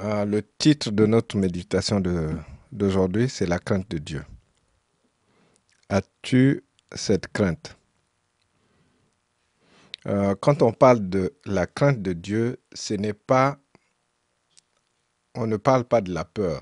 Euh, 0.00 0.26
le 0.26 0.42
titre 0.58 0.90
de 0.90 1.06
notre 1.06 1.38
méditation 1.38 2.02
d'aujourd'hui, 2.70 3.30
c'est 3.30 3.46
la 3.46 3.58
crainte 3.58 3.88
de 3.90 3.96
Dieu. 3.98 4.24
As-tu 5.88 6.64
cette 6.94 7.28
crainte? 7.32 7.78
Euh, 10.06 10.34
Quand 10.34 10.60
on 10.62 10.72
parle 10.72 11.08
de 11.08 11.34
la 11.46 11.66
crainte 11.66 12.02
de 12.02 12.12
Dieu, 12.12 12.60
ce 12.74 12.92
n'est 12.94 13.14
pas, 13.14 13.58
on 15.34 15.46
ne 15.46 15.56
parle 15.56 15.84
pas 15.84 16.02
de 16.02 16.12
la 16.12 16.24
peur. 16.26 16.60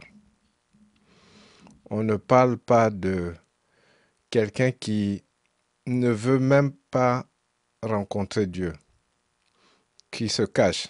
On 1.91 2.05
ne 2.05 2.17
parle 2.17 2.57
pas 2.57 2.91
de 2.91 3.35
quelqu'un 4.31 4.71
qui 4.71 5.25
ne 5.87 6.11
veut 6.11 6.39
même 6.39 6.73
pas 6.91 7.27
rencontrer 7.83 8.47
Dieu, 8.47 8.75
qui 10.13 10.29
se 10.29 10.43
cache. 10.43 10.89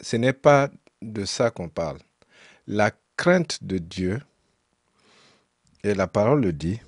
Ce 0.00 0.16
n'est 0.16 0.32
pas 0.32 0.70
de 1.02 1.24
ça 1.24 1.50
qu'on 1.50 1.68
parle. 1.68 1.98
La 2.66 2.92
crainte 3.16 3.62
de 3.64 3.78
Dieu, 3.78 4.20
et 5.82 5.94
la 5.94 6.06
parole 6.06 6.42
le 6.42 6.52
dit, 6.52 6.80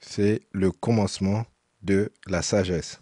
c'est 0.00 0.40
le 0.52 0.70
commencement 0.70 1.44
de 1.82 2.10
la 2.26 2.42
sagesse. 2.42 3.00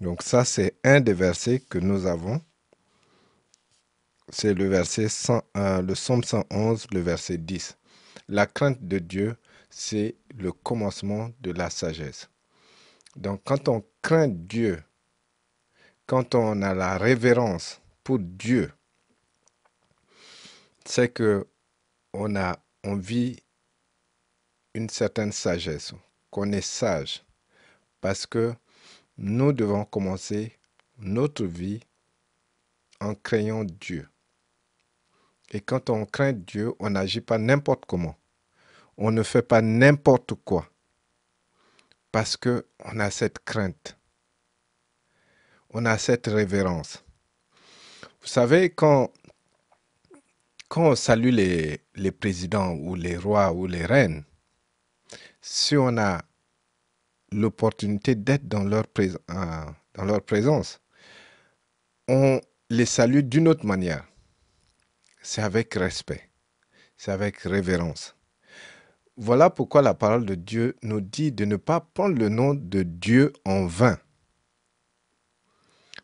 Donc 0.00 0.22
ça, 0.22 0.44
c'est 0.44 0.76
un 0.84 1.00
des 1.00 1.12
versets 1.12 1.60
que 1.60 1.78
nous 1.78 2.06
avons. 2.06 2.40
C'est 4.30 4.54
le 4.54 4.68
verset 4.68 5.08
100, 5.08 5.42
euh, 5.56 5.82
le 5.82 5.94
Somme 5.94 6.22
111, 6.22 6.86
le 6.92 7.00
verset 7.00 7.38
10. 7.38 7.76
La 8.28 8.46
crainte 8.46 8.86
de 8.86 8.98
Dieu, 8.98 9.36
c'est 9.70 10.16
le 10.36 10.52
commencement 10.52 11.30
de 11.40 11.50
la 11.50 11.70
sagesse. 11.70 12.28
Donc 13.16 13.40
quand 13.44 13.68
on 13.68 13.82
craint 14.02 14.28
Dieu, 14.28 14.82
quand 16.06 16.34
on 16.34 16.62
a 16.62 16.74
la 16.74 16.96
révérence 16.98 17.80
pour 18.08 18.20
Dieu, 18.20 18.72
c'est 20.86 21.10
que 21.10 21.46
on 22.14 22.36
a 22.36 22.58
on 22.82 22.96
vit 22.96 23.36
une 24.72 24.88
certaine 24.88 25.30
sagesse, 25.30 25.92
qu'on 26.30 26.50
est 26.52 26.62
sage, 26.62 27.22
parce 28.00 28.24
que 28.24 28.54
nous 29.18 29.52
devons 29.52 29.84
commencer 29.84 30.58
notre 30.96 31.44
vie 31.44 31.80
en 32.98 33.14
craignant 33.14 33.64
Dieu. 33.64 34.08
Et 35.50 35.60
quand 35.60 35.90
on 35.90 36.06
craint 36.06 36.32
Dieu, 36.32 36.72
on 36.78 36.88
n'agit 36.88 37.20
pas 37.20 37.36
n'importe 37.36 37.84
comment. 37.84 38.16
On 38.96 39.10
ne 39.10 39.22
fait 39.22 39.42
pas 39.42 39.60
n'importe 39.60 40.32
quoi. 40.46 40.66
Parce 42.10 42.38
que 42.38 42.66
on 42.86 43.00
a 43.00 43.10
cette 43.10 43.40
crainte. 43.40 43.98
On 45.68 45.84
a 45.84 45.98
cette 45.98 46.28
révérence. 46.28 47.04
Vous 48.28 48.34
savez, 48.34 48.68
quand, 48.68 49.10
quand 50.68 50.90
on 50.90 50.94
salue 50.94 51.30
les, 51.30 52.12
présidents 52.12 52.72
ou 52.72 52.94
les 52.94 53.16
rois 53.16 53.54
ou 53.54 53.66
les 53.66 53.86
reines, 53.86 54.22
si 55.40 55.78
on 55.78 55.96
a 55.96 56.20
l'opportunité 57.32 58.14
d'être 58.14 58.46
dans, 58.46 58.64
dans 58.64 60.04
leur 60.04 60.22
présence, 60.22 60.78
on 62.06 62.38
les 62.68 62.84
salue 62.84 63.20
d'une 63.20 63.48
autre 63.48 63.64
manière. 63.64 64.06
C'est 65.22 65.40
avec 65.40 65.72
respect, 65.72 66.28
c'est 66.98 67.12
avec 67.12 67.38
révérence. 67.38 68.14
Voilà 69.16 69.48
pourquoi 69.48 69.80
la 69.80 69.94
parole 69.94 70.26
de 70.26 70.34
Dieu 70.34 70.76
nous 70.82 71.00
dit 71.00 71.32
de 71.32 71.46
ne 71.46 71.56
pas 71.56 71.80
prendre 71.80 72.18
le 72.18 72.28
nom 72.28 72.52
de 72.52 72.82
Dieu 72.82 73.32
en 73.46 73.64
vain. 73.64 73.98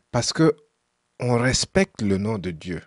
Parce 0.09 0.33
que 0.33 0.55
on 1.19 1.37
respecte 1.37 2.01
le 2.01 2.17
nom 2.17 2.37
de 2.37 2.51
Dieu. 2.51 2.81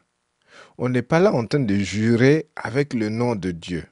On 0.76 0.88
n'est 0.88 1.02
pas 1.02 1.20
là 1.20 1.32
en 1.32 1.46
train 1.46 1.60
de 1.60 1.74
jurer 1.76 2.48
avec 2.56 2.94
le 2.94 3.08
nom 3.08 3.34
de 3.34 3.50
Dieu. 3.50 3.86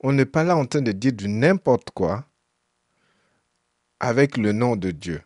On 0.00 0.12
n'est 0.12 0.26
pas 0.26 0.44
là 0.44 0.56
en 0.56 0.66
train 0.66 0.82
de 0.82 0.92
dire 0.92 1.12
du 1.12 1.28
n'importe 1.28 1.90
quoi 1.90 2.26
avec 4.00 4.36
le 4.36 4.52
nom 4.52 4.76
de 4.76 4.90
Dieu. 4.90 5.22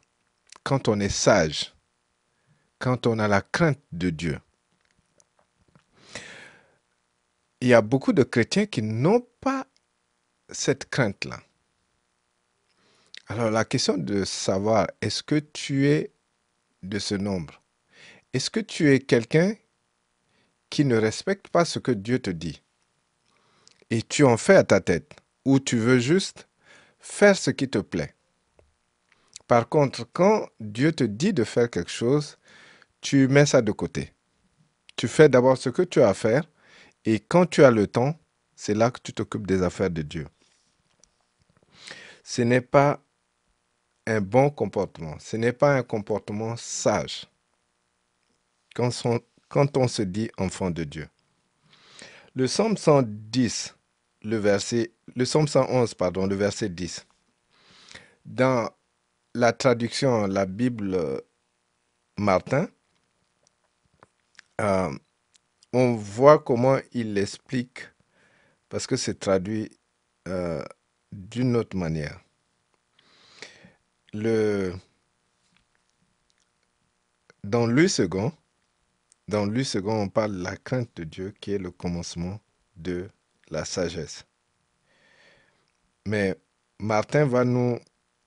Quand 0.63 0.89
on 0.89 1.01
est 1.01 1.09
sage, 1.09 1.75
quand 2.79 3.07
on 3.07 3.19
a 3.19 3.27
la 3.27 3.41
crainte 3.41 3.81
de 3.93 4.11
Dieu. 4.11 4.39
Il 7.61 7.69
y 7.69 7.75
a 7.75 7.83
beaucoup 7.83 8.13
de 8.13 8.23
chrétiens 8.23 8.67
qui 8.67 8.83
n'ont 8.83 9.27
pas 9.41 9.67
cette 10.49 10.89
crainte-là. 10.89 11.41
Alors 13.27 13.51
la 13.51 13.65
question 13.65 13.99
de 13.99 14.25
savoir, 14.25 14.87
est-ce 15.01 15.23
que 15.23 15.41
tu 15.41 15.89
es 15.89 16.13
de 16.83 16.99
ce 16.99 17.15
nombre 17.15 17.63
Est-ce 18.33 18.51
que 18.51 18.61
tu 18.61 18.93
es 18.93 19.01
quelqu'un 19.01 19.55
qui 20.71 20.85
ne 20.85 20.97
respecte 20.97 21.49
pas 21.49 21.65
ce 21.65 21.79
que 21.79 21.93
Dieu 21.93 22.19
te 22.19 22.31
dit? 22.31 22.63
Et 23.91 24.03
tu 24.03 24.25
en 24.25 24.37
fais 24.37 24.57
à 24.57 24.65
ta 24.65 24.81
tête 24.81 25.17
ou 25.45 25.61
tu 25.61 25.79
veux 25.79 25.99
juste 25.99 26.49
faire 26.99 27.37
ce 27.37 27.51
qui 27.51 27.69
te 27.69 27.79
plaît? 27.79 28.15
Par 29.47 29.69
contre, 29.69 30.07
quand 30.13 30.47
Dieu 30.61 30.93
te 30.93 31.05
dit 31.05 31.33
de 31.33 31.45
faire 31.45 31.71
quelque 31.71 31.91
chose, 31.91 32.37
tu 33.01 33.29
mets 33.29 33.47
ça 33.47 33.63
de 33.63 33.73
côté. 33.73 34.13
Tu 34.97 35.09
fais 35.09 35.29
d'abord 35.29 35.57
ce 35.57 35.71
que 35.71 35.83
tu 35.83 36.03
as 36.03 36.09
à 36.09 36.15
faire 36.15 36.45
et 37.05 37.21
quand 37.21 37.47
tu 37.47 37.65
as 37.65 37.71
le 37.71 37.87
temps, 37.87 38.19
c'est 38.55 38.75
là 38.75 38.91
que 38.91 39.01
tu 39.03 39.13
t'occupes 39.13 39.47
des 39.47 39.63
affaires 39.63 39.91
de 39.91 40.03
Dieu. 40.03 40.27
Ce 42.25 42.43
n'est 42.43 42.61
pas 42.61 43.01
un 44.09 44.23
bon 44.23 44.49
comportement, 44.49 45.17
ce 45.19 45.37
n'est 45.37 45.53
pas 45.53 45.75
un 45.75 45.83
comportement 45.83 46.57
sage 46.57 47.27
quand 48.75 48.91
on, 49.05 49.21
quand 49.49 49.77
on 49.77 49.87
se 49.87 50.03
dit 50.03 50.31
enfant 50.39 50.71
de 50.71 50.85
Dieu. 50.85 51.09
Le 52.35 52.47
psaume 52.47 52.77
110, 52.77 53.77
le 54.23 54.37
verset, 54.37 54.93
le 55.15 55.25
psaume 55.25 55.47
111, 55.47 55.93
pardon, 55.95 56.27
le 56.27 56.37
verset 56.37 56.71
10. 56.71 57.07
Dans 58.25 58.71
la 59.35 59.53
traduction, 59.53 60.27
la 60.27 60.47
Bible 60.47 60.95
euh, 60.95 61.21
Martin, 62.17 62.67
euh, 64.63 64.91
on 65.75 65.95
voit 65.97 66.39
comment 66.39 66.79
il 66.93 67.13
l'explique, 67.13 67.81
parce 68.71 68.87
que 68.87 68.97
c'est 68.97 69.19
traduit 69.19 69.71
euh, 70.29 70.65
d'une 71.13 71.57
autre 71.57 71.77
manière. 71.77 72.21
Le, 74.13 74.75
dans 77.45 77.67
le 77.67 77.89
second, 77.89 78.33
dans 79.29 79.45
le 79.45 79.65
second, 79.65 80.03
on 80.03 80.09
parle 80.09 80.39
de 80.39 80.43
la 80.43 80.57
crainte 80.57 80.91
de 80.97 81.05
Dieu 81.05 81.35
qui 81.41 81.53
est 81.53 81.59
le 81.59 81.71
commencement 81.71 82.41
de 82.77 83.09
la 83.51 83.65
sagesse. 83.65 84.25
Mais 86.07 86.37
Martin 86.79 87.27
va 87.27 87.45
nous, 87.45 87.79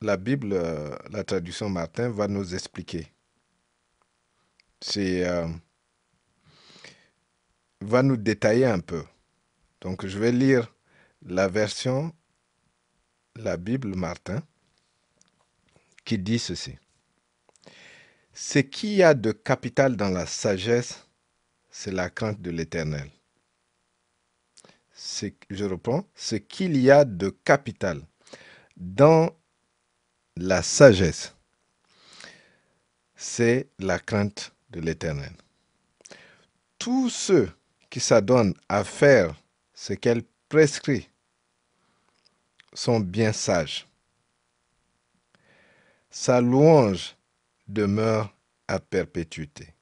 la 0.01 0.17
Bible, 0.17 0.53
euh, 0.53 0.95
la 1.09 1.23
traduction 1.23 1.69
Martin 1.69 2.09
va 2.09 2.27
nous 2.27 2.53
expliquer. 2.53 3.11
C'est 4.81 5.25
va 7.81 8.03
nous 8.03 8.17
détailler 8.17 8.65
un 8.65 8.79
peu. 8.79 9.03
Donc 9.81 10.05
je 10.05 10.17
vais 10.19 10.31
lire 10.31 10.73
la 11.23 11.47
version, 11.47 12.13
la 13.35 13.57
Bible 13.57 13.95
Martin, 13.95 14.41
qui 16.03 16.17
dit 16.17 16.39
ceci. 16.39 16.77
Ce 18.33 18.59
qu'il 18.59 18.93
y 18.93 19.03
a 19.03 19.13
de 19.13 19.31
capital 19.31 19.95
dans 19.95 20.09
la 20.09 20.25
sagesse, 20.25 21.05
c'est 21.69 21.91
la 21.91 22.09
crainte 22.09 22.41
de 22.41 22.51
l'Éternel. 22.51 23.09
Je 25.49 25.65
reprends, 25.65 26.05
ce 26.15 26.35
qu'il 26.35 26.77
y 26.77 26.91
a 26.91 27.05
de 27.05 27.29
capital 27.29 28.05
dans 28.77 29.35
la 30.37 30.61
sagesse, 30.61 31.35
c'est 33.15 33.69
la 33.79 33.99
crainte 33.99 34.53
de 34.69 34.79
l'Éternel. 34.79 35.33
Tous 36.77 37.09
ceux 37.09 37.49
qui 37.89 37.99
s'adonnent 37.99 38.55
à 38.69 38.83
faire 38.83 39.35
ce 39.73 39.93
qu'elle 39.93 40.23
prescrit 40.49 41.09
sont 42.73 42.99
bien 42.99 43.33
sages. 43.33 43.87
Sa 46.11 46.41
louange 46.41 47.15
demeure 47.67 48.35
à 48.67 48.79
perpétuité. 48.79 49.73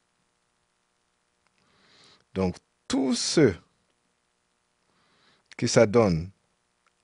Donc 2.34 2.56
tous 2.88 3.16
ceux 3.16 3.56
qui 5.58 5.68
s'adonnent 5.68 6.30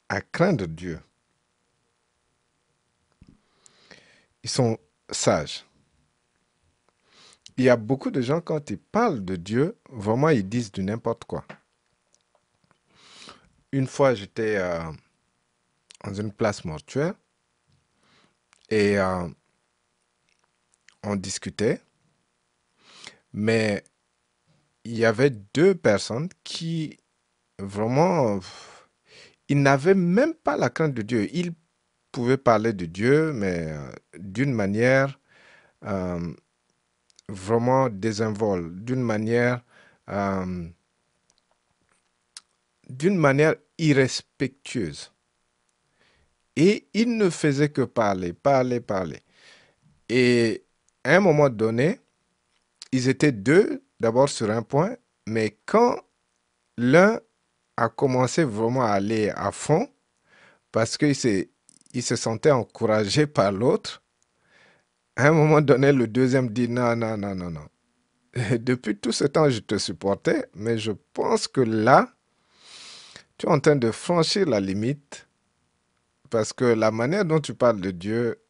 à 0.07 0.21
craindre 0.21 0.67
Dieu, 0.67 1.01
ils 4.43 4.49
sont 4.49 4.77
sages 5.09 5.65
il 7.57 7.63
y 7.63 7.69
a 7.69 7.77
beaucoup 7.77 8.11
de 8.11 8.21
gens, 8.21 8.41
quand 8.41 8.69
ils 8.69 8.77
parlent 8.77 9.23
de 9.23 9.35
Dieu, 9.35 9.77
vraiment, 9.89 10.29
ils 10.29 10.47
disent 10.47 10.71
du 10.71 10.83
n'importe 10.83 11.23
quoi. 11.23 11.45
Une 13.71 13.87
fois, 13.87 14.13
j'étais 14.13 14.57
euh, 14.57 14.83
dans 16.03 16.13
une 16.13 16.31
place 16.31 16.65
mortuaire 16.65 17.13
et 18.69 18.97
euh, 18.97 19.27
on 21.03 21.15
discutait. 21.15 21.81
Mais 23.33 23.83
il 24.83 24.97
y 24.97 25.05
avait 25.05 25.31
deux 25.53 25.75
personnes 25.75 26.29
qui 26.43 26.97
vraiment, 27.59 28.39
ils 29.49 29.61
n'avaient 29.61 29.93
même 29.93 30.33
pas 30.33 30.57
la 30.57 30.69
crainte 30.69 30.93
de 30.93 31.01
Dieu. 31.01 31.29
Ils 31.33 31.53
pouvaient 32.11 32.37
parler 32.37 32.73
de 32.73 32.85
Dieu, 32.85 33.33
mais 33.33 33.71
euh, 33.71 33.91
d'une 34.17 34.53
manière 34.53 35.19
euh, 35.83 36.33
vraiment 37.29 37.89
désinvolte, 37.89 38.75
d'une 38.85 39.01
manière, 39.01 39.63
d'une 42.87 43.17
manière 43.17 43.55
irrespectueuse. 43.77 45.14
Et 46.55 46.87
ils 46.93 47.17
ne 47.17 47.29
faisaient 47.29 47.69
que 47.69 47.81
parler, 47.81 48.33
parler, 48.33 48.79
parler. 48.79 49.19
Et 50.07 50.63
à 51.03 51.15
un 51.15 51.19
moment 51.19 51.49
donné, 51.49 51.99
ils 52.91 53.09
étaient 53.09 53.31
deux, 53.31 53.83
d'abord 53.99 54.29
sur 54.29 54.49
un 54.49 54.61
point, 54.61 54.95
mais 55.27 55.57
quand 55.65 55.97
l'un 56.77 57.19
a 57.77 57.89
commencé 57.89 58.43
vraiment 58.43 58.83
à 58.83 58.91
aller 58.91 59.29
à 59.35 59.51
fond, 59.51 59.89
parce 60.71 60.97
qu'il 60.97 61.15
il 61.93 62.03
se 62.03 62.15
sentait 62.15 62.51
encouragé 62.51 63.27
par 63.27 63.51
l'autre, 63.51 64.01
à 65.15 65.27
un 65.27 65.31
moment 65.31 65.61
donné, 65.61 65.91
le 65.91 66.07
deuxième 66.07 66.49
dit 66.49 66.67
non, 66.67 66.95
non, 66.95 67.17
non, 67.17 67.35
non, 67.35 67.49
non. 67.49 67.67
Depuis 68.59 68.97
tout 68.97 69.13
ce 69.13 69.23
temps, 69.25 69.49
je 69.49 69.59
te 69.59 69.77
supportais, 69.77 70.45
mais 70.53 70.77
je 70.77 70.91
pense 71.13 71.47
que 71.47 71.61
là, 71.61 72.09
tu 73.37 73.47
es 73.47 73.49
en 73.49 73.59
train 73.59 73.75
de 73.75 73.91
franchir 73.91 74.45
la 74.47 74.59
limite 74.59 75.27
parce 76.35 76.51
que 76.51 76.65
la 76.65 76.91
manière 76.91 77.23
dont 77.23 77.39
tu 77.39 77.53
parles 77.53 77.79
de 77.79 77.91
Dieu, 77.91 78.41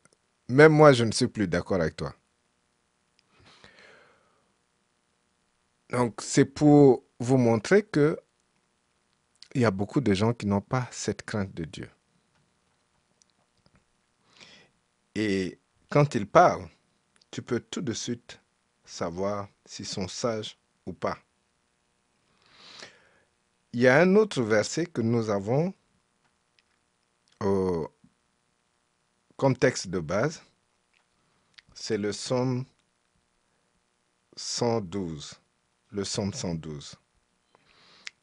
même 0.48 0.72
moi, 0.72 0.92
je 0.92 1.04
ne 1.04 1.12
suis 1.12 1.28
plus 1.28 1.48
d'accord 1.48 1.80
avec 1.80 1.96
toi. 1.96 2.16
Donc, 5.92 6.20
c'est 6.20 6.46
pour 6.46 7.04
vous 7.20 7.38
montrer 7.38 7.84
que 7.84 8.20
il 9.54 9.62
y 9.62 9.66
a 9.66 9.70
beaucoup 9.70 10.02
de 10.02 10.16
gens 10.16 10.34
qui 10.34 10.48
n'ont 10.48 10.62
pas 10.62 10.88
cette 10.90 11.22
crainte 11.22 11.54
de 11.54 11.64
Dieu. 11.64 11.88
Et 15.14 15.60
quand 15.92 16.16
ils 16.16 16.26
parlent, 16.26 16.68
tu 17.30 17.44
peux 17.44 17.60
tout 17.60 17.82
de 17.82 17.94
suite 17.94 18.42
savoir 18.84 19.48
s'ils 19.64 19.86
sont 19.86 20.08
sages 20.08 20.58
ou 20.88 20.94
pas. 20.94 21.20
Il 23.74 23.82
y 23.82 23.88
a 23.88 24.00
un 24.00 24.16
autre 24.16 24.42
verset 24.42 24.88
que 24.88 25.04
nous 25.04 25.30
avons 25.30 25.72
au, 27.46 27.90
comme 29.38 29.56
texte 29.56 29.88
de 29.88 30.00
base. 30.00 30.42
C'est 31.74 31.98
le 31.98 32.12
psaume 32.12 32.66
112. 34.36 35.40
Le 35.92 36.04
psaume 36.04 36.34
112. 36.34 36.96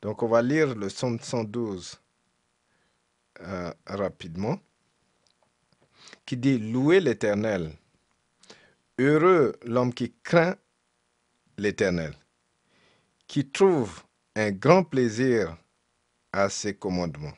Donc 0.03 0.23
on 0.23 0.29
va 0.29 0.43
lire 0.43 0.75
le 0.75 0.89
psaume 0.89 1.21
112 1.21 2.01
euh, 3.41 3.73
rapidement 3.87 4.59
qui 6.27 6.37
dit 6.37 6.59
Louez 6.59 7.01
l'Éternel. 7.01 7.73
Heureux 8.99 9.55
l'homme 9.65 9.95
qui 9.95 10.13
craint 10.23 10.57
l'Éternel, 11.57 12.15
qui 13.27 13.49
trouve 13.49 14.03
un 14.37 14.51
grand 14.51 14.85
plaisir 14.85 15.57
à 16.33 16.49
ses 16.49 16.75
commandements. 16.75 17.33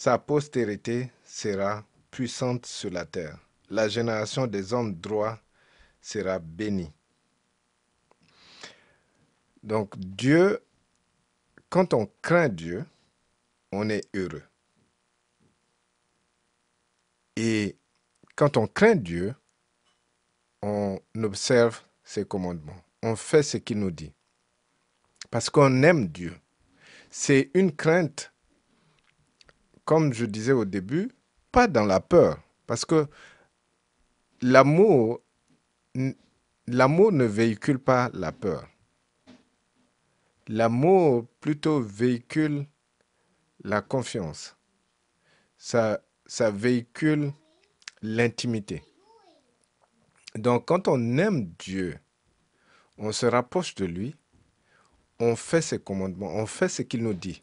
Sa 0.00 0.16
postérité 0.16 1.10
sera 1.24 1.84
puissante 2.12 2.66
sur 2.66 2.88
la 2.88 3.04
terre. 3.04 3.36
La 3.68 3.88
génération 3.88 4.46
des 4.46 4.72
hommes 4.72 4.94
droits 4.94 5.40
sera 6.00 6.38
bénie. 6.38 6.92
Donc 9.64 9.98
Dieu, 9.98 10.62
quand 11.68 11.94
on 11.94 12.08
craint 12.22 12.48
Dieu, 12.48 12.86
on 13.72 13.90
est 13.90 14.08
heureux. 14.14 14.44
Et 17.34 17.76
quand 18.36 18.56
on 18.56 18.68
craint 18.68 18.94
Dieu, 18.94 19.34
on 20.62 21.00
observe 21.16 21.82
ses 22.04 22.24
commandements. 22.24 22.84
On 23.02 23.16
fait 23.16 23.42
ce 23.42 23.56
qu'il 23.56 23.80
nous 23.80 23.90
dit. 23.90 24.12
Parce 25.32 25.50
qu'on 25.50 25.82
aime 25.82 26.06
Dieu. 26.06 26.36
C'est 27.10 27.50
une 27.52 27.74
crainte, 27.74 28.32
comme 29.88 30.12
je 30.12 30.26
disais 30.26 30.52
au 30.52 30.66
début, 30.66 31.10
pas 31.50 31.66
dans 31.66 31.86
la 31.86 31.98
peur. 31.98 32.38
Parce 32.66 32.84
que 32.84 33.06
l'amour, 34.42 35.22
ne 35.94 37.24
véhicule 37.24 37.78
pas 37.78 38.10
la 38.12 38.30
peur. 38.30 38.68
L'amour 40.46 41.26
plutôt 41.40 41.80
véhicule 41.80 42.66
la 43.64 43.80
confiance. 43.80 44.58
Ça 45.56 46.02
ça 46.26 46.50
véhicule 46.50 47.32
l'intimité. 48.02 48.82
Donc 50.34 50.66
quand 50.66 50.86
on 50.86 51.16
aime 51.16 51.46
Dieu, 51.58 51.98
on 52.98 53.10
se 53.10 53.24
rapproche 53.24 53.74
de 53.76 53.86
lui, 53.86 54.14
on 55.18 55.34
fait 55.34 55.62
ses 55.62 55.78
commandements, 55.78 56.34
on 56.34 56.44
fait 56.44 56.68
ce 56.68 56.82
qu'il 56.82 57.02
nous 57.02 57.14
dit. 57.14 57.42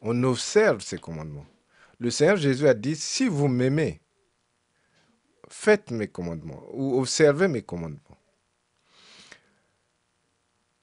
On 0.00 0.22
observe 0.24 0.80
ses 0.80 0.98
commandements. 0.98 1.46
Le 1.98 2.10
Seigneur 2.10 2.36
Jésus 2.36 2.66
a 2.66 2.74
dit, 2.74 2.96
si 2.96 3.28
vous 3.28 3.48
m'aimez, 3.48 4.00
faites 5.48 5.90
mes 5.90 6.08
commandements 6.08 6.62
ou 6.72 6.98
observez 6.98 7.48
mes 7.48 7.62
commandements. 7.62 8.18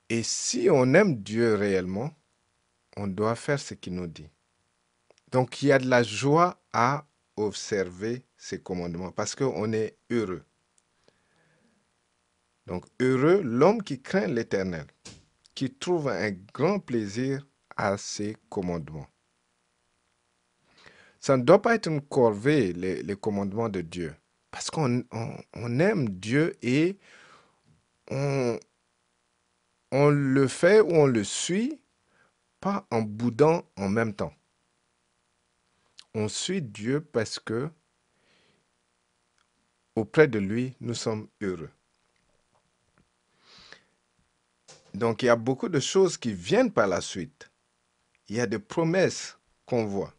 Et 0.10 0.24
si 0.24 0.70
on 0.70 0.94
aime 0.94 1.22
Dieu 1.22 1.56
réellement, 1.56 2.12
on 2.96 3.08
doit 3.08 3.36
faire 3.36 3.60
ce 3.60 3.74
qu'il 3.74 3.96
nous 3.96 4.08
dit. 4.08 4.30
Donc 5.32 5.62
il 5.62 5.68
y 5.68 5.72
a 5.72 5.80
de 5.80 5.88
la 5.88 6.04
joie 6.04 6.62
à 6.72 7.06
observer 7.38 8.24
ces 8.38 8.62
commandements 8.62 9.12
parce 9.12 9.36
qu'on 9.36 9.72
est 9.74 9.98
heureux. 10.12 10.44
Donc 12.68 12.86
heureux 13.00 13.42
l'homme 13.42 13.82
qui 13.82 14.02
craint 14.02 14.28
l'Éternel, 14.28 14.86
qui 15.56 15.74
trouve 15.74 16.10
un 16.10 16.32
grand 16.54 16.80
plaisir 16.80 17.47
à 17.78 17.98
ses 17.98 18.36
commandements. 18.50 19.08
Ça 21.20 21.38
ne 21.38 21.44
doit 21.44 21.62
pas 21.62 21.76
être 21.76 21.88
une 21.88 22.02
corvée, 22.02 22.74
les, 22.74 23.16
commandements 23.16 23.70
de 23.70 23.82
Dieu, 23.82 24.16
parce 24.52 24.70
qu'on 24.70 25.04
aime 25.80 26.10
Dieu 26.10 26.56
et 26.62 26.98
on, 28.10 28.60
on 29.92 30.10
le 30.10 30.48
fait 30.48 30.82
ou 30.82 30.92
on 30.92 31.06
le 31.08 31.24
suit, 31.24 31.80
pas 32.60 32.86
en 32.92 33.02
boudant 33.02 33.64
en 33.78 33.90
même 33.90 34.14
temps 34.14 34.34
on 36.18 36.28
suit 36.28 36.64
Dieu 36.64 37.02
parce 37.02 37.38
que 37.38 37.70
auprès 39.96 40.28
de 40.28 40.40
lui, 40.40 40.76
nous 40.82 40.96
sommes 40.96 41.28
heureux. 41.42 41.70
Donc 44.96 45.22
il 45.22 45.28
y 45.28 45.30
a 45.30 45.36
beaucoup 45.36 45.70
de 45.70 45.80
choses 45.80 46.18
qui 46.18 46.34
viennent 46.34 46.72
par 46.72 46.88
la 46.88 47.02
suite. 47.02 47.52
Il 48.30 48.36
y 48.36 48.40
a 48.40 48.48
des 48.48 48.60
promesses 48.60 49.38
qu'on 49.66 49.86
voit. 49.86 50.14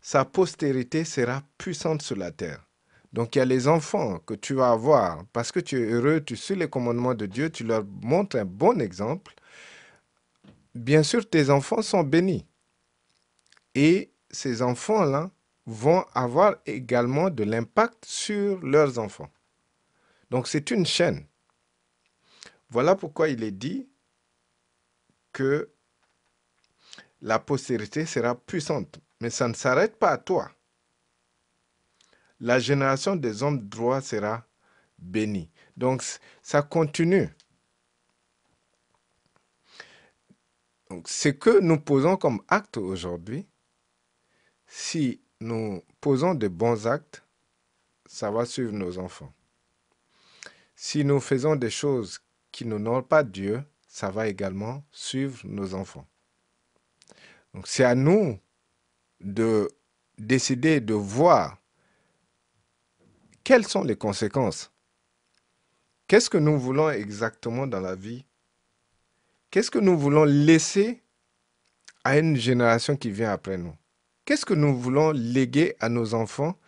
Sa 0.00 0.24
postérité 0.24 1.04
sera 1.04 1.42
puissante 1.58 2.02
sur 2.02 2.16
la 2.16 2.30
terre. 2.30 2.66
Donc 3.12 3.34
il 3.34 3.38
y 3.38 3.42
a 3.42 3.44
les 3.44 3.66
enfants 3.68 4.18
que 4.20 4.34
tu 4.34 4.54
vas 4.54 4.70
avoir 4.70 5.24
parce 5.32 5.50
que 5.52 5.60
tu 5.60 5.80
es 5.80 5.90
heureux, 5.90 6.20
tu 6.20 6.36
suis 6.36 6.54
les 6.54 6.68
commandements 6.68 7.14
de 7.14 7.26
Dieu, 7.26 7.50
tu 7.50 7.64
leur 7.64 7.84
montres 8.02 8.36
un 8.36 8.44
bon 8.44 8.80
exemple. 8.80 9.34
Bien 10.74 11.02
sûr, 11.02 11.28
tes 11.28 11.50
enfants 11.50 11.82
sont 11.82 12.02
bénis. 12.02 12.44
Et 13.74 14.12
ces 14.30 14.62
enfants-là 14.62 15.30
vont 15.64 16.04
avoir 16.14 16.56
également 16.66 17.30
de 17.30 17.44
l'impact 17.44 18.04
sur 18.04 18.60
leurs 18.60 18.98
enfants. 18.98 19.30
Donc 20.30 20.46
c'est 20.48 20.70
une 20.70 20.86
chaîne. 20.86 21.26
Voilà 22.68 22.96
pourquoi 22.96 23.28
il 23.28 23.42
est 23.42 23.50
dit 23.52 23.88
que 25.32 25.70
la 27.20 27.38
postérité 27.38 28.06
sera 28.06 28.34
puissante. 28.34 29.00
Mais 29.20 29.30
ça 29.30 29.48
ne 29.48 29.54
s'arrête 29.54 29.98
pas 29.98 30.10
à 30.10 30.18
toi. 30.18 30.50
La 32.40 32.58
génération 32.58 33.16
des 33.16 33.42
hommes 33.42 33.66
droits 33.66 34.02
sera 34.02 34.46
bénie. 34.98 35.50
Donc 35.76 36.02
ça 36.42 36.62
continue. 36.62 37.30
Ce 41.04 41.30
que 41.30 41.60
nous 41.60 41.80
posons 41.80 42.16
comme 42.16 42.42
acte 42.48 42.76
aujourd'hui, 42.76 43.46
si 44.66 45.20
nous 45.40 45.82
posons 46.00 46.34
de 46.34 46.48
bons 46.48 46.86
actes, 46.86 47.24
ça 48.06 48.30
va 48.30 48.44
suivre 48.44 48.72
nos 48.72 48.98
enfants. 48.98 49.32
Si 50.74 51.04
nous 51.04 51.20
faisons 51.20 51.56
des 51.56 51.70
choses 51.70 52.20
qui 52.52 52.64
n'honorent 52.66 53.08
pas 53.08 53.24
Dieu, 53.24 53.64
ça 53.88 54.10
va 54.10 54.28
également 54.28 54.84
suivre 54.92 55.40
nos 55.44 55.74
enfants. 55.74 56.06
Donc 57.56 57.66
c'est 57.68 57.84
à 57.84 57.94
nous 57.94 58.38
de 59.18 59.70
décider 60.18 60.78
de 60.80 60.92
voir 60.92 61.56
quelles 63.44 63.66
sont 63.66 63.82
les 63.82 63.96
conséquences. 63.96 64.70
Qu'est-ce 66.06 66.28
que 66.28 66.36
nous 66.36 66.60
voulons 66.60 66.90
exactement 66.90 67.66
dans 67.66 67.80
la 67.80 67.94
vie? 67.94 68.26
Qu'est-ce 69.50 69.70
que 69.70 69.78
nous 69.78 69.98
voulons 69.98 70.24
laisser 70.24 71.02
à 72.04 72.18
une 72.18 72.36
génération 72.36 72.94
qui 72.94 73.10
vient 73.10 73.32
après 73.32 73.56
nous? 73.56 73.74
Qu'est-ce 74.26 74.44
que 74.44 74.52
nous 74.52 74.76
voulons 74.76 75.12
léguer 75.12 75.76
à 75.80 75.88
nos 75.88 76.12
enfants, 76.12 76.58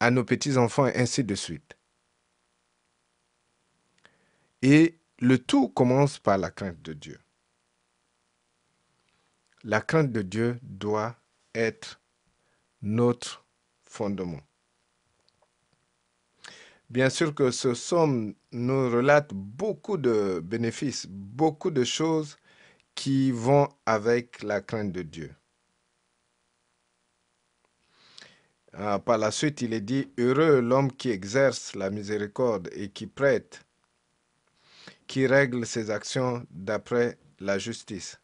à 0.00 0.10
nos 0.10 0.22
petits-enfants, 0.22 0.86
et 0.86 0.96
ainsi 0.96 1.24
de 1.24 1.34
suite? 1.34 1.78
Et 4.60 4.98
le 5.18 5.38
tout 5.38 5.68
commence 5.68 6.18
par 6.18 6.36
la 6.36 6.50
crainte 6.50 6.82
de 6.82 6.92
Dieu. 6.92 7.18
La 9.68 9.80
crainte 9.80 10.12
de 10.12 10.22
Dieu 10.22 10.60
doit 10.62 11.16
être 11.52 12.00
notre 12.82 13.44
fondement. 13.82 14.38
Bien 16.88 17.10
sûr 17.10 17.34
que 17.34 17.50
ce 17.50 17.74
somme 17.74 18.34
nous 18.52 18.88
relate 18.88 19.34
beaucoup 19.34 19.96
de 19.96 20.38
bénéfices, 20.38 21.08
beaucoup 21.08 21.72
de 21.72 21.82
choses 21.82 22.36
qui 22.94 23.32
vont 23.32 23.68
avec 23.86 24.44
la 24.44 24.60
crainte 24.60 24.92
de 24.92 25.02
Dieu. 25.02 25.34
Ah, 28.72 29.00
par 29.00 29.18
la 29.18 29.32
suite, 29.32 29.62
il 29.62 29.72
est 29.72 29.80
dit, 29.80 30.12
Heureux 30.16 30.60
l'homme 30.60 30.92
qui 30.92 31.10
exerce 31.10 31.74
la 31.74 31.90
miséricorde 31.90 32.70
et 32.72 32.90
qui 32.90 33.08
prête, 33.08 33.66
qui 35.08 35.26
règle 35.26 35.66
ses 35.66 35.90
actions 35.90 36.46
d'après 36.52 37.18
la 37.40 37.58
justice, 37.58 38.20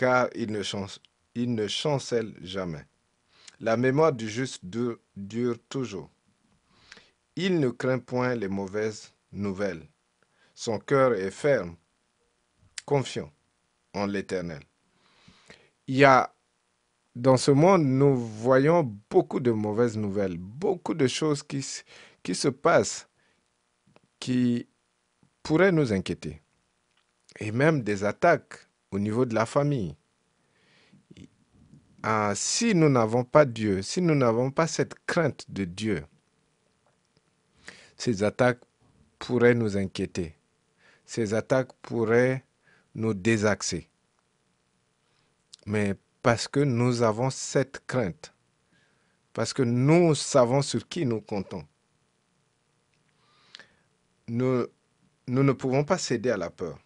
car 0.00 0.30
il 0.34 0.50
ne, 0.50 1.68
chancelle 1.68 2.34
jamais. 2.40 2.86
La 3.60 3.76
mémoire 3.76 4.14
du 4.14 4.30
juste 4.30 4.64
dure 4.64 5.58
toujours. 5.68 6.08
Il 7.36 7.60
ne 7.60 7.68
craint 7.68 7.98
point 7.98 8.34
les 8.34 8.48
mauvaises 8.48 9.12
nouvelles. 9.30 9.86
Son 10.54 10.78
cœur 10.78 11.12
est 11.12 11.30
ferme, 11.30 11.76
confiant 12.86 13.30
en 13.92 14.06
l'Éternel. 14.06 14.62
Il 15.86 15.96
y 15.96 16.04
a 16.04 16.34
dans 17.14 17.36
ce 17.36 17.50
monde, 17.50 17.82
nous 17.84 18.16
voyons 18.16 18.90
beaucoup 19.10 19.40
de 19.40 19.50
mauvaises 19.50 19.98
nouvelles, 19.98 20.38
beaucoup 20.38 20.94
de 20.94 21.08
choses 21.08 21.42
qui 21.42 21.60
se 22.34 22.48
passent 22.48 23.06
qui 24.18 24.66
pourraient 25.42 25.72
nous 25.72 25.92
inquiéter. 25.92 26.40
Et 27.38 27.52
même 27.52 27.82
des 27.82 28.02
attaques 28.02 28.69
au 28.90 28.98
niveau 28.98 29.24
de 29.24 29.34
la 29.34 29.46
famille. 29.46 29.96
Ah, 32.02 32.32
si 32.34 32.74
nous 32.74 32.88
n'avons 32.88 33.24
pas 33.24 33.44
Dieu, 33.44 33.82
si 33.82 34.00
nous 34.00 34.14
n'avons 34.14 34.50
pas 34.50 34.66
cette 34.66 34.94
crainte 35.06 35.44
de 35.50 35.64
Dieu, 35.64 36.04
ces 37.96 38.22
attaques 38.22 38.62
pourraient 39.18 39.54
nous 39.54 39.76
inquiéter. 39.76 40.34
Ces 41.04 41.34
attaques 41.34 41.72
pourraient 41.82 42.44
nous 42.94 43.12
désaxer. 43.12 43.88
Mais 45.66 45.94
parce 46.22 46.48
que 46.48 46.60
nous 46.60 47.02
avons 47.02 47.30
cette 47.30 47.86
crainte, 47.86 48.34
parce 49.34 49.52
que 49.52 49.62
nous 49.62 50.14
savons 50.14 50.62
sur 50.62 50.88
qui 50.88 51.04
nous 51.04 51.20
comptons, 51.20 51.66
nous, 54.28 54.66
nous 55.26 55.42
ne 55.42 55.52
pouvons 55.52 55.84
pas 55.84 55.98
céder 55.98 56.30
à 56.30 56.36
la 56.36 56.50
peur. 56.50 56.78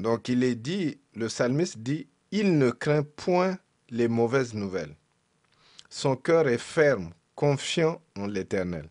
Donc 0.00 0.28
il 0.28 0.44
est 0.44 0.54
dit, 0.54 1.00
le 1.14 1.26
psalmiste 1.26 1.78
dit, 1.78 2.08
il 2.30 2.56
ne 2.58 2.70
craint 2.70 3.02
point 3.02 3.58
les 3.90 4.08
mauvaises 4.08 4.54
nouvelles. 4.54 4.94
Son 5.90 6.16
cœur 6.16 6.46
est 6.48 6.58
ferme 6.58 7.12
confiant 7.34 8.00
en 8.16 8.26
l'Éternel. 8.26 8.88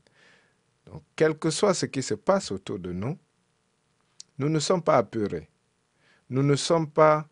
Donc, 0.86 1.04
quel 1.16 1.38
que 1.38 1.50
soit 1.50 1.74
ce 1.74 1.86
qui 1.86 2.02
se 2.02 2.14
passe 2.14 2.52
autour 2.52 2.80
de 2.80 2.92
nous, 2.92 3.18
nous 4.38 4.50
ne 4.50 4.60
sommes 4.60 4.82
pas 4.82 4.98
apeurés. 4.98 5.50
Nous 6.30 6.44
ne 6.44 6.56
sommes 6.56 6.90
pas 6.90 7.28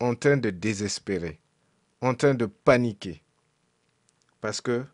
en 0.00 0.14
train 0.14 0.36
de 0.36 0.50
désespérer, 0.50 1.40
en 2.00 2.14
train 2.14 2.34
de 2.34 2.46
paniquer, 2.46 3.22
parce 4.40 4.60
que 4.60 4.84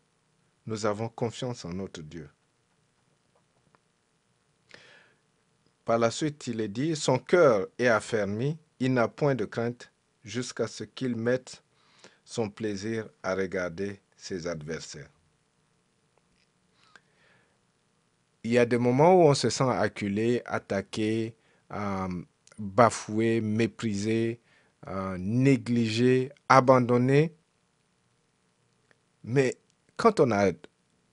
nous 0.66 0.86
avons 0.86 1.08
confiance 1.08 1.64
en 1.64 1.70
notre 1.72 2.02
Dieu. 2.02 2.28
Par 5.90 5.98
la 5.98 6.12
suite, 6.12 6.46
il 6.46 6.60
est 6.60 6.68
dit, 6.68 6.94
son 6.94 7.18
cœur 7.18 7.66
est 7.76 7.88
affermi, 7.88 8.56
il 8.78 8.94
n'a 8.94 9.08
point 9.08 9.34
de 9.34 9.44
crainte 9.44 9.90
jusqu'à 10.22 10.68
ce 10.68 10.84
qu'il 10.84 11.16
mette 11.16 11.64
son 12.24 12.48
plaisir 12.48 13.08
à 13.24 13.34
regarder 13.34 13.98
ses 14.16 14.46
adversaires. 14.46 15.10
il 18.44 18.52
y 18.52 18.58
a 18.58 18.66
des 18.66 18.78
moments 18.78 19.16
où 19.16 19.22
on 19.22 19.34
se 19.34 19.50
sent 19.50 19.68
acculé, 19.68 20.42
attaqué, 20.46 21.34
euh, 21.72 22.06
bafoué, 22.56 23.40
méprisé, 23.40 24.38
euh, 24.86 25.16
négligé, 25.18 26.30
abandonné. 26.48 27.34
Mais 29.24 29.56
quand 29.96 30.20
on 30.20 30.30
a, 30.30 30.52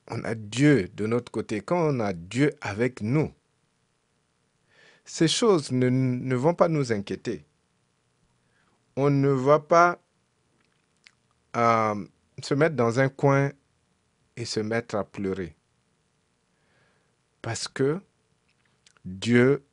on 0.08 0.22
a 0.22 0.36
Dieu 0.36 0.88
de 0.94 1.08
notre 1.08 1.32
côté, 1.32 1.62
quand 1.62 1.96
on 1.96 1.98
a 1.98 2.12
Dieu 2.12 2.52
avec 2.60 3.02
nous, 3.02 3.32
ces 5.08 5.26
choses 5.26 5.72
ne, 5.72 6.34
vont 6.34 6.54
pas 6.54 6.68
nous 6.68 6.92
inquiéter. 6.92 7.46
On 8.94 9.08
ne 9.08 9.30
va 9.30 9.58
pas 9.58 9.98
euh, 11.56 12.06
se 12.42 12.52
mettre 12.52 12.76
dans 12.76 13.00
un 13.00 13.08
coin 13.08 13.50
et 14.36 14.44
se 14.44 14.60
mettre 14.60 14.96
à 14.96 15.04
pleurer. 15.04 15.56
Parce 17.40 17.68
que 17.68 18.02
Dieu 19.06 19.64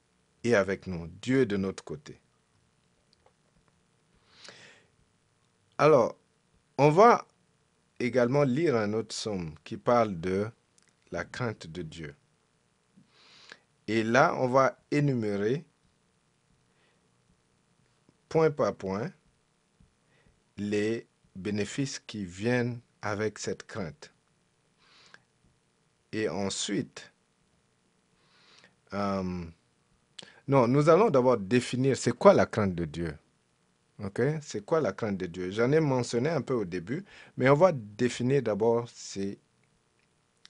est 0.45 0.53
avec 0.53 0.87
nous, 0.87 1.07
Dieu 1.21 1.41
est 1.41 1.45
de 1.45 1.57
notre 1.57 1.83
côté. 1.83 2.21
Alors, 5.77 6.15
on 6.77 6.89
va 6.89 7.27
également 7.99 8.43
lire 8.43 8.77
un 8.77 8.93
autre 8.93 9.09
psaume 9.09 9.53
qui 9.65 9.75
parle 9.75 10.17
de 10.17 10.47
la 11.11 11.25
crainte 11.25 11.67
de 11.67 11.81
Dieu. 11.81 12.15
Et 13.87 14.03
là, 14.03 14.35
on 14.37 14.47
va 14.47 14.77
énumérer 14.91 15.65
point 18.29 18.51
par 18.51 18.75
point 18.75 19.11
les 20.57 21.07
bénéfices 21.35 21.99
qui 21.99 22.25
viennent 22.25 22.79
avec 23.01 23.39
cette 23.39 23.63
crainte. 23.67 24.11
Et 26.11 26.29
ensuite, 26.29 27.11
euh, 28.93 29.43
non, 30.47 30.67
nous 30.67 30.89
allons 30.89 31.09
d'abord 31.09 31.37
définir 31.37 31.97
c'est 31.97 32.13
quoi 32.13 32.33
la 32.33 32.45
crainte 32.45 32.75
de 32.75 32.85
Dieu. 32.85 33.17
Ok? 34.03 34.21
C'est 34.41 34.65
quoi 34.65 34.81
la 34.81 34.91
crainte 34.93 35.17
de 35.17 35.25
Dieu? 35.25 35.51
J'en 35.51 35.71
ai 35.71 35.79
mentionné 35.79 36.29
un 36.29 36.41
peu 36.41 36.53
au 36.53 36.65
début, 36.65 37.03
mais 37.37 37.49
on 37.49 37.55
va 37.55 37.71
définir 37.71 38.41
d'abord 38.41 38.87
c'est, 38.93 39.37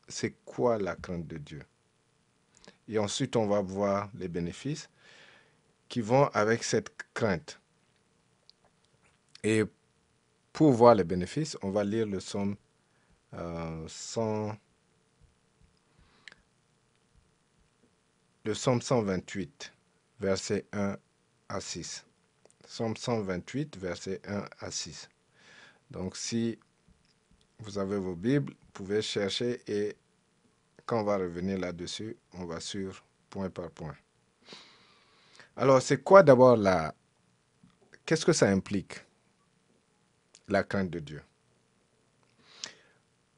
c'est 0.08 0.36
quoi 0.46 0.78
la 0.78 0.96
crainte 0.96 1.28
de 1.28 1.38
Dieu. 1.38 1.64
Et 2.88 3.00
ensuite, 3.00 3.36
on 3.36 3.48
va 3.48 3.62
voir 3.62 4.10
les 4.16 4.28
bénéfices 4.28 4.90
qui 5.90 6.02
vont 6.02 6.28
avec 6.34 6.64
cette 6.64 6.90
crainte. 7.14 7.60
Et 9.44 9.64
pour 10.54 10.72
voir 10.72 10.96
les 10.96 11.04
bénéfices, 11.04 11.58
on 11.62 11.70
va 11.70 11.84
lire 11.84 12.06
le 12.06 12.20
psaume 12.20 12.56
euh, 13.34 13.88
100. 13.88 14.56
le 18.46 18.54
psaume 18.54 18.80
128, 18.80 19.74
verset 20.20 20.66
1 20.72 20.98
à 21.50 21.60
6. 21.60 22.06
Psaume 22.64 22.96
128, 22.96 23.78
verset 23.78 24.22
1 24.28 24.46
à 24.60 24.72
6. 24.72 25.10
Donc 25.90 26.16
si 26.16 26.60
vous 27.58 27.80
avez 27.80 27.98
vos 27.98 28.16
Bibles, 28.16 28.54
vous 28.54 28.72
pouvez 28.74 29.02
chercher 29.02 29.62
et 29.68 29.96
quand 30.86 31.02
on 31.02 31.04
va 31.04 31.18
revenir 31.18 31.58
là-dessus, 31.58 32.16
on 32.34 32.46
va 32.46 32.60
sur 32.60 33.04
point 33.30 33.50
par 33.50 33.72
point. 33.72 33.96
Alors, 35.58 35.82
c'est 35.82 36.04
quoi 36.04 36.24
d'abord 36.24 36.58
la... 36.58 36.94
Qu'est-ce 38.06 38.26
que 38.26 38.34
ça 38.34 38.50
implique 38.50 39.02
La 40.48 40.64
crainte 40.64 40.90
de 40.90 41.00
Dieu? 41.00 41.22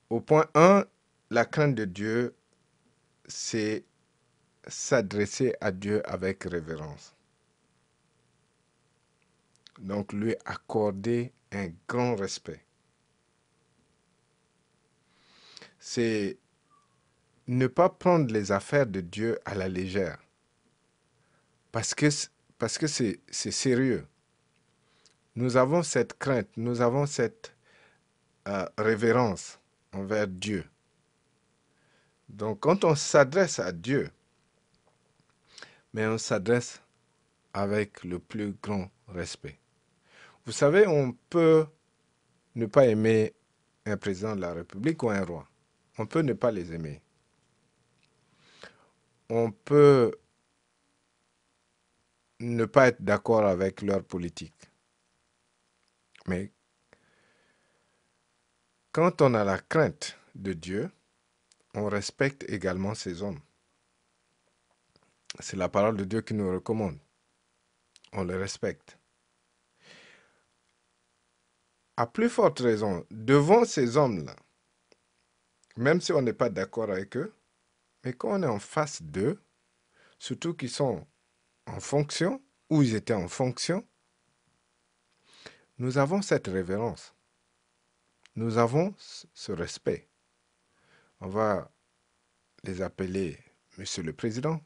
Au 0.09 0.19
point 0.19 0.47
1, 0.55 0.85
la 1.29 1.45
crainte 1.45 1.75
de 1.75 1.85
Dieu, 1.85 2.35
c'est 3.27 3.85
s'adresser 4.67 5.55
à 5.61 5.71
Dieu 5.71 6.01
avec 6.09 6.43
révérence. 6.43 7.13
Donc 9.79 10.11
lui 10.11 10.35
accorder 10.45 11.31
un 11.51 11.69
grand 11.87 12.15
respect. 12.15 12.63
C'est 15.79 16.37
ne 17.47 17.67
pas 17.67 17.89
prendre 17.89 18.31
les 18.33 18.51
affaires 18.51 18.87
de 18.87 19.01
Dieu 19.01 19.39
à 19.45 19.55
la 19.55 19.67
légère. 19.69 20.19
Parce 21.71 21.93
que 21.93 22.07
parce 22.57 22.77
que 22.77 22.87
c'est 22.87 23.19
sérieux. 23.29 24.05
Nous 25.35 25.57
avons 25.57 25.83
cette 25.83 26.17
crainte, 26.17 26.49
nous 26.57 26.81
avons 26.81 27.05
cette 27.05 27.53
euh, 28.47 28.65
révérence 28.77 29.59
envers 29.93 30.27
Dieu. 30.27 30.65
Donc 32.29 32.61
quand 32.61 32.83
on 32.83 32.95
s'adresse 32.95 33.59
à 33.59 33.71
Dieu, 33.71 34.09
mais 35.93 36.07
on 36.07 36.17
s'adresse 36.17 36.81
avec 37.53 38.03
le 38.03 38.19
plus 38.19 38.53
grand 38.61 38.89
respect. 39.07 39.59
Vous 40.45 40.51
savez, 40.51 40.87
on 40.87 41.13
peut 41.29 41.65
ne 42.55 42.65
pas 42.65 42.87
aimer 42.87 43.33
un 43.85 43.97
président 43.97 44.35
de 44.35 44.41
la 44.41 44.53
République 44.53 45.01
ou 45.03 45.09
un 45.09 45.23
roi. 45.23 45.47
On 45.97 46.05
peut 46.05 46.21
ne 46.21 46.33
pas 46.33 46.51
les 46.51 46.73
aimer. 46.73 47.01
On 49.29 49.51
peut 49.51 50.13
ne 52.39 52.65
pas 52.65 52.87
être 52.87 53.01
d'accord 53.01 53.45
avec 53.45 53.81
leur 53.81 54.03
politique. 54.03 54.69
Mais 56.27 56.51
quand 58.91 59.21
on 59.21 59.33
a 59.33 59.43
la 59.43 59.59
crainte 59.59 60.17
de 60.35 60.53
Dieu, 60.53 60.91
on 61.73 61.87
respecte 61.87 62.43
également 62.49 62.95
ces 62.95 63.21
hommes. 63.21 63.39
C'est 65.39 65.57
la 65.57 65.69
parole 65.69 65.97
de 65.97 66.03
Dieu 66.03 66.21
qui 66.21 66.33
nous 66.33 66.51
recommande. 66.51 66.97
On 68.13 68.23
les 68.23 68.35
respecte. 68.35 68.97
À 71.97 72.07
plus 72.07 72.29
forte 72.29 72.59
raison, 72.59 73.05
devant 73.11 73.65
ces 73.65 73.97
hommes-là, 73.97 74.35
même 75.75 76.01
si 76.01 76.11
on 76.11 76.21
n'est 76.21 76.33
pas 76.33 76.49
d'accord 76.49 76.91
avec 76.91 77.17
eux, 77.17 77.33
mais 78.03 78.13
quand 78.13 78.39
on 78.39 78.43
est 78.43 78.47
en 78.47 78.59
face 78.59 79.01
d'eux, 79.01 79.41
surtout 80.19 80.53
qu'ils 80.53 80.69
sont 80.69 81.05
en 81.65 81.79
fonction, 81.79 82.41
ou 82.69 82.81
ils 82.81 82.95
étaient 82.95 83.13
en 83.13 83.27
fonction, 83.27 83.87
nous 85.77 85.97
avons 85.97 86.21
cette 86.21 86.47
révérence. 86.47 87.13
Nous 88.35 88.57
avons 88.57 88.93
ce 88.97 89.51
respect. 89.51 90.09
On 91.19 91.27
va 91.27 91.71
les 92.63 92.81
appeler 92.81 93.39
Monsieur 93.77 94.03
le 94.03 94.13
Président 94.13 94.61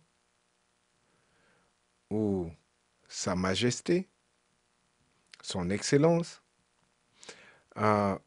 ou 2.09 2.51
Sa 3.07 3.35
Majesté, 3.35 4.09
Son 5.41 5.69
Excellence, 5.69 6.41
euh, 7.77 8.17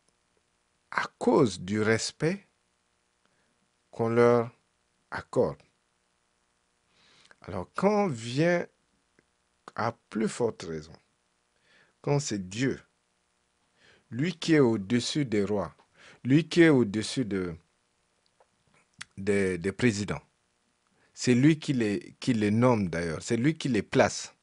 à 0.90 1.06
cause 1.18 1.61
du 1.61 1.80
respect 1.82 2.46
qu'on 3.90 4.08
leur 4.08 4.50
Alors 7.42 7.68
quand 7.75 8.09
vient 8.09 8.66
à 9.76 9.92
plus 10.11 10.28
forte 10.28 10.62
raison, 10.62 10.92
quand 12.00 12.18
c'est 12.18 12.49
Dieu, 12.49 12.80
lui 14.11 14.37
qui 14.37 14.54
est 14.54 14.61
au-dessus 14.61 15.25
des 15.25 15.44
rois, 15.44 15.75
lui 16.25 16.49
qui 16.49 16.62
est 16.62 16.68
au-dessus 16.68 17.25
de, 17.25 17.54
des, 19.16 19.73
présidents, 19.73 20.23
c'est 21.12 21.35
lui 21.35 21.59
qui 21.59 21.73
les, 21.73 22.16
qui 22.21 22.35
les 22.35 22.50
nomme 22.50 22.88
d'ailleurs, 22.88 23.23
c'est 23.23 23.37
lui 23.37 23.56
qui 23.56 23.68
les 23.68 23.83
place. 23.83 24.35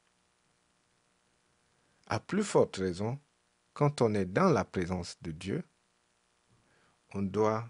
À 2.06 2.20
plus 2.20 2.44
forte 2.44 2.76
raison, 2.76 3.18
quand 3.72 4.02
on 4.02 4.14
est 4.14 4.26
dans 4.26 4.50
la 4.50 4.64
présence 4.64 5.16
de 5.22 5.32
Dieu, 5.32 5.64
on 7.14 7.22
doit 7.22 7.68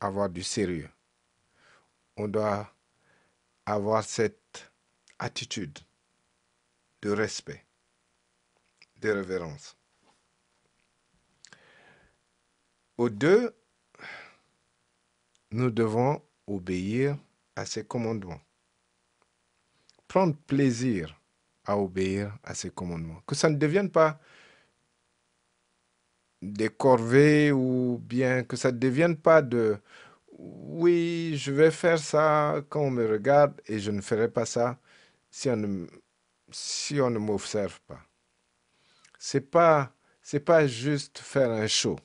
avoir 0.00 0.28
du 0.30 0.42
sérieux. 0.42 0.88
On 2.16 2.28
doit 2.28 2.72
avoir 3.66 4.04
cette 4.04 4.70
attitude 5.18 5.78
de 7.02 7.10
respect, 7.10 7.64
de 8.96 9.10
révérence. 9.10 9.76
Aux 12.98 13.08
deux, 13.08 13.56
nous 15.50 15.70
devons 15.70 16.22
obéir 16.46 17.16
à 17.56 17.64
ses 17.64 17.84
commandements. 17.84 18.40
Prendre 20.06 20.36
plaisir 20.36 21.18
à 21.64 21.78
obéir 21.78 22.36
à 22.42 22.54
ses 22.54 22.70
commandements. 22.70 23.22
Que 23.26 23.34
ça 23.34 23.48
ne 23.48 23.56
devienne 23.56 23.90
pas 23.90 24.20
des 26.42 26.68
corvées 26.68 27.52
ou 27.52 27.98
bien 28.02 28.44
que 28.44 28.56
ça 28.56 28.72
ne 28.72 28.78
devienne 28.78 29.16
pas 29.16 29.42
de 29.42 29.78
oui, 30.42 31.36
je 31.36 31.52
vais 31.52 31.70
faire 31.70 31.98
ça 31.98 32.62
quand 32.70 32.80
on 32.80 32.90
me 32.90 33.06
regarde 33.06 33.60
et 33.66 33.78
je 33.78 33.90
ne 33.90 34.00
ferai 34.00 34.30
pas 34.30 34.46
ça 34.46 34.78
si 35.30 35.50
on 35.50 35.56
ne, 35.56 35.86
si 36.50 36.94
ne 36.94 37.18
m'observe 37.18 37.80
pas. 37.82 38.00
C'est 39.18 39.50
pas 39.50 39.92
pas 40.38 40.66
juste 40.66 41.18
faire 41.18 41.50
un 41.50 41.66
show 41.66 41.98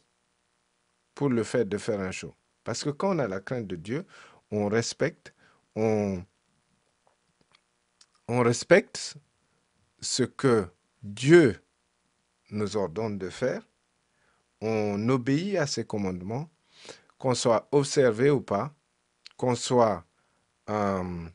pour 1.13 1.29
le 1.29 1.43
fait 1.43 1.63
de 1.65 1.77
faire 1.77 1.99
un 2.01 2.11
show. 2.11 2.33
Parce 2.63 2.83
que 2.83 2.89
quand 2.89 3.15
on 3.15 3.19
a 3.19 3.27
la 3.27 3.39
crainte 3.39 3.67
de 3.67 3.75
Dieu, 3.75 4.05
on 4.51 4.67
respecte, 4.67 5.33
on, 5.75 6.23
on 8.27 8.41
respecte 8.41 9.15
ce 10.01 10.23
que 10.23 10.67
Dieu 11.03 11.61
nous 12.49 12.75
ordonne 12.75 13.17
de 13.17 13.29
faire, 13.29 13.61
on 14.59 15.07
obéit 15.09 15.57
à 15.57 15.67
ses 15.67 15.85
commandements, 15.85 16.49
qu'on 17.17 17.35
soit 17.35 17.67
observé 17.71 18.29
ou 18.29 18.41
pas, 18.41 18.73
qu'on 19.37 19.55
soit, 19.55 20.05
euh, 20.69 21.27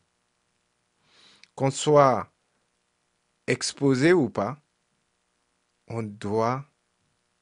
qu'on 1.55 1.71
soit 1.71 2.31
exposé 3.47 4.12
ou 4.12 4.31
pas, 4.31 4.59
on 5.88 6.03
doit 6.03 6.64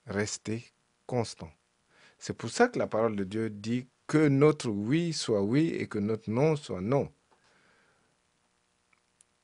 rester 0.07 0.65
constant. 1.07 1.51
C'est 2.19 2.37
pour 2.37 2.51
ça 2.51 2.69
que 2.69 2.79
la 2.79 2.87
parole 2.87 3.17
de 3.17 3.25
Dieu 3.25 3.51
dit 3.51 3.87
que 4.07 4.29
notre 4.29 4.69
oui 4.71 5.13
soit 5.13 5.43
oui 5.43 5.69
et 5.69 5.87
que 5.87 5.99
notre 5.99 6.31
non 6.31 6.57
soit 6.57 6.81
non. 6.81 7.13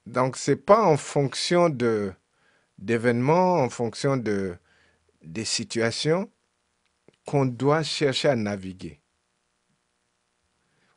Donc 0.07 0.37
c'est 0.37 0.57
pas 0.57 0.83
en 0.83 0.97
fonction 0.97 1.69
de 1.69 2.13
d'événements, 2.79 3.63
en 3.63 3.71
fonction 3.71 4.17
de 4.17 4.57
des 5.23 5.45
situations 5.45 6.31
qu'on 7.27 7.47
doit 7.47 7.83
chercher 7.83 8.29
à 8.29 8.37
naviguer. 8.37 9.01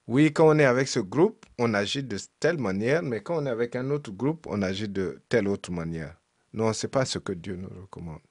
Oui, 0.08 0.32
quand 0.32 0.48
on 0.48 0.58
est 0.60 0.66
avec 0.66 0.88
ce 0.88 1.00
groupe, 1.00 1.46
on 1.58 1.74
agit 1.74 2.04
de 2.04 2.18
telle 2.40 2.58
manière, 2.58 3.04
mais 3.04 3.22
quand 3.22 3.42
on 3.42 3.46
est 3.46 3.50
avec 3.50 3.76
un 3.76 3.90
autre 3.90 4.12
groupe, 4.12 4.48
on 4.48 4.62
agit 4.62 4.88
de 4.88 5.22
telle 5.28 5.48
autre 5.48 5.72
manière. 5.72 6.18
Non, 6.54 6.72
ce 6.72 6.86
n'est 6.88 6.92
pas 6.92 7.06
ce 7.06 7.20
que 7.20 7.34
Dieu 7.34 7.58
nous 7.58 7.70
recommande. 7.82 8.22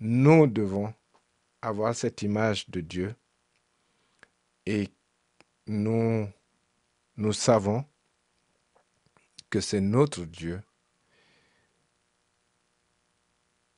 Nous 0.00 0.46
devons 0.46 0.92
avoir 1.62 1.94
cette 1.94 2.20
image 2.20 2.68
de 2.68 2.80
Dieu 2.82 3.14
et 4.66 4.90
nous, 5.66 6.28
nous 7.16 7.32
savons 7.32 7.86
que 9.48 9.60
c'est 9.60 9.80
notre 9.80 10.24
Dieu 10.24 10.60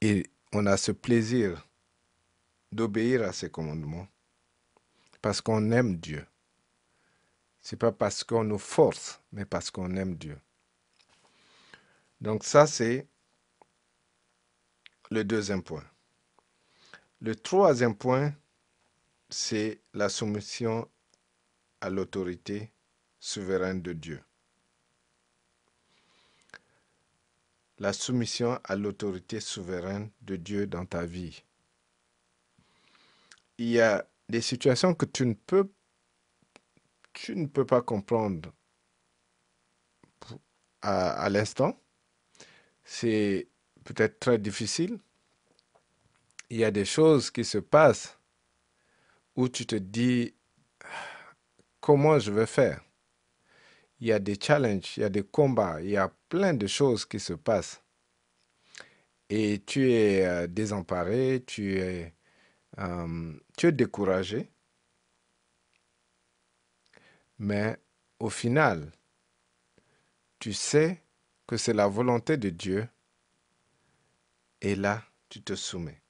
et 0.01 0.27
on 0.53 0.66
a 0.66 0.77
ce 0.77 0.90
plaisir 0.90 1.66
d'obéir 2.73 3.23
à 3.23 3.33
ses 3.33 3.51
commandements 3.51 4.09
parce 5.23 5.41
qu'on 5.41 5.73
aime 5.73 5.97
Dieu. 5.97 6.25
C'est 7.61 7.77
pas 7.77 7.91
parce 7.91 8.23
qu'on 8.23 8.45
nous 8.45 8.59
force, 8.59 9.21
mais 9.33 9.45
parce 9.45 9.73
qu'on 9.73 9.97
aime 9.97 10.17
Dieu. 10.17 10.39
Donc 12.21 12.45
ça, 12.45 12.67
c'est 12.67 13.09
le 15.11 15.25
deuxième 15.25 15.63
point. 15.63 15.85
Le 17.21 17.35
troisième 17.35 17.97
point, 17.97 18.33
c'est 19.29 19.81
la 19.95 20.09
soumission 20.09 20.89
à 21.81 21.91
l'autorité 21.91 22.71
souveraine 23.19 23.83
de 23.83 23.93
Dieu. 23.93 24.23
La 27.79 27.93
soumission 27.93 28.61
à 28.65 28.77
l'autorité 28.77 29.41
souveraine 29.41 30.11
de 30.23 30.37
Dieu 30.37 30.67
dans 30.67 30.87
ta 30.87 31.05
vie. 31.05 31.43
Il 33.59 33.69
y 33.69 33.81
a 33.81 34.07
des 34.29 34.40
situations 34.40 34.95
que 34.95 35.07
tu 35.07 35.27
ne 35.27 35.35
peux, 35.35 35.71
tu 37.12 37.37
ne 37.37 37.47
peux 37.47 37.66
pas 37.66 37.83
comprendre 37.83 38.53
à, 40.83 41.11
à 41.11 41.29
l'instant. 41.29 41.81
C'est 42.85 43.49
peut-être 43.85 44.21
très 44.21 44.38
difficile, 44.38 44.99
il 46.51 46.59
y 46.59 46.64
a 46.64 46.71
des 46.71 46.85
choses 46.85 47.31
qui 47.31 47.45
se 47.45 47.59
passent 47.59 48.19
où 49.35 49.49
tu 49.49 49.66
te 49.66 49.77
dis 49.77 50.35
comment 51.81 52.19
je 52.19 52.33
vais 52.33 52.47
faire? 52.47 52.83
Il 54.01 54.09
y 54.09 54.12
a 54.12 54.19
des 54.19 54.38
challenges, 54.40 54.97
il 54.97 55.01
y 55.01 55.05
a 55.05 55.09
des 55.09 55.23
combats, 55.25 55.81
il 55.81 55.90
y 55.90 55.97
a 55.97 56.12
plein 56.29 56.55
de 56.55 56.66
choses 56.66 57.05
qui 57.07 57.19
se 57.19 57.33
passent. 57.33 57.83
Et 59.29 59.62
tu 59.66 59.90
es 59.92 60.25
euh, 60.27 60.47
désemparé, 60.47 61.42
tu 61.47 61.79
es, 61.79 62.12
euh, 62.79 63.33
tu 63.57 63.67
es 63.67 63.73
découragé. 63.73 64.51
Mais 67.39 67.77
au 68.19 68.31
final, 68.31 68.91
tu 70.39 70.53
sais 70.53 71.03
que 71.47 71.57
c'est 71.57 71.75
la 71.75 71.87
volonté 71.87 72.37
de 72.37 72.51
Dieu 72.51 72.89
et 74.61 74.75
là, 74.75 75.03
tu 75.29 75.43
te 75.43 75.55
soumets. 75.55 76.01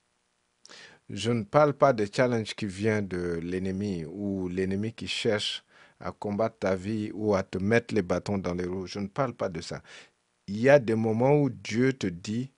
Je 1.08 1.30
ne 1.30 1.44
parle 1.44 1.74
pas 1.74 1.92
de 1.92 2.06
challenge 2.12 2.54
qui 2.54 2.66
vient 2.66 3.02
de 3.02 3.38
l'ennemi 3.42 4.04
ou 4.04 4.48
l'ennemi 4.48 4.92
qui 4.92 5.06
cherche 5.06 5.64
à 6.00 6.12
combattre 6.12 6.58
ta 6.58 6.74
vie 6.74 7.10
ou 7.14 7.34
à 7.34 7.42
te 7.42 7.58
mettre 7.58 7.94
les 7.94 8.02
bâtons 8.02 8.38
dans 8.38 8.54
les 8.54 8.66
roues. 8.66 8.86
Je 8.86 8.98
ne 8.98 9.06
parle 9.06 9.34
pas 9.34 9.48
de 9.48 9.60
ça. 9.60 9.82
Il 10.46 10.58
y 10.58 10.68
a 10.68 10.78
des 10.78 10.94
moments 10.94 11.34
où 11.40 11.50
Dieu 11.50 11.92
te 11.92 12.06
dit 12.06 12.50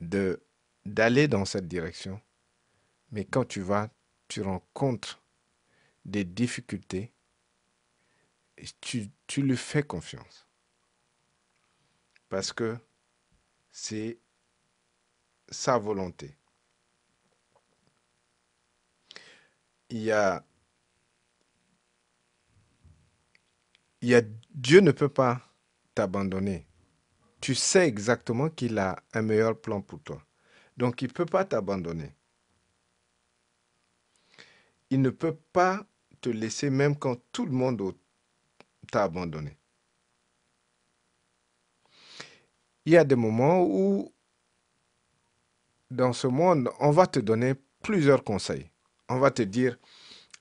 de 0.00 0.42
d'aller 0.90 1.28
dans 1.28 1.44
cette 1.44 1.68
direction. 1.68 2.20
Mais 3.12 3.24
quand 3.24 3.44
tu 3.44 3.60
vas, 3.60 3.90
tu 4.28 4.42
rencontres 4.42 5.22
des 6.04 6.24
difficultés 6.24 7.12
et 8.58 8.66
tu, 8.80 9.42
lui 9.42 9.56
fais 9.56 9.82
confiance. 9.82 10.46
Parce 12.28 12.52
que 12.52 12.76
c'est 13.70 14.18
sa 15.48 15.78
volonté. 15.78 16.36
Il 19.88 20.02
y 20.02 20.12
a, 20.12 20.44
il 24.00 24.08
y 24.08 24.14
a 24.14 24.22
Dieu 24.54 24.80
ne 24.80 24.92
peut 24.92 25.08
pas 25.08 25.42
t'abandonner. 25.94 26.66
Tu 27.40 27.54
sais 27.54 27.88
exactement 27.88 28.50
qu'il 28.50 28.78
a 28.78 29.02
un 29.14 29.22
meilleur 29.22 29.60
plan 29.60 29.80
pour 29.80 30.00
toi. 30.00 30.24
Donc 30.80 31.02
il 31.02 31.08
ne 31.08 31.12
peut 31.12 31.26
pas 31.26 31.44
t'abandonner. 31.44 32.10
Il 34.88 35.02
ne 35.02 35.10
peut 35.10 35.36
pas 35.52 35.84
te 36.22 36.30
laisser 36.30 36.70
même 36.70 36.96
quand 36.96 37.18
tout 37.32 37.44
le 37.44 37.52
monde 37.52 37.94
t'a 38.90 39.02
abandonné. 39.02 39.58
Il 42.86 42.94
y 42.94 42.96
a 42.96 43.04
des 43.04 43.14
moments 43.14 43.62
où, 43.62 44.10
dans 45.90 46.14
ce 46.14 46.26
monde, 46.26 46.70
on 46.80 46.92
va 46.92 47.06
te 47.06 47.20
donner 47.20 47.56
plusieurs 47.82 48.24
conseils. 48.24 48.70
On 49.10 49.18
va 49.18 49.30
te 49.30 49.42
dire, 49.42 49.76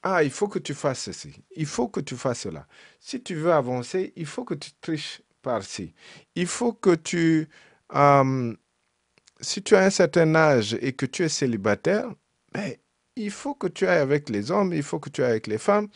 ah, 0.03 0.23
il 0.23 0.31
faut 0.31 0.47
que 0.47 0.59
tu 0.59 0.73
fasses 0.73 1.01
ceci, 1.01 1.43
il 1.57 1.65
faut 1.65 1.89
que 1.89 1.99
tu 1.99 2.15
fasses 2.15 2.43
cela. 2.43 2.65
Si 3.01 3.21
tu 3.21 3.35
veux 3.35 3.51
avancer, 3.51 4.13
il 4.15 4.25
faut 4.25 4.45
que 4.45 4.53
tu 4.53 4.71
triches 4.79 5.21
par-ci. 5.41 5.93
Il 6.35 6.47
faut 6.47 6.71
que 6.71 6.95
tu... 6.95 7.49
Euh, 7.93 8.55
si 9.41 9.63
tu 9.63 9.75
as 9.75 9.83
un 9.83 9.89
certain 9.89 10.35
âge 10.35 10.77
et 10.81 10.93
que 10.93 11.05
tu 11.05 11.23
es 11.23 11.29
célibataire, 11.29 12.09
ben, 12.53 12.75
il 13.15 13.31
faut 13.31 13.55
que 13.55 13.67
tu 13.67 13.85
ailles 13.87 13.99
avec 13.99 14.29
les 14.29 14.51
hommes, 14.51 14.73
il 14.73 14.83
faut 14.83 14.99
que 14.99 15.09
tu 15.09 15.23
ailles 15.23 15.31
avec 15.31 15.47
les 15.47 15.57
femmes. 15.57 15.89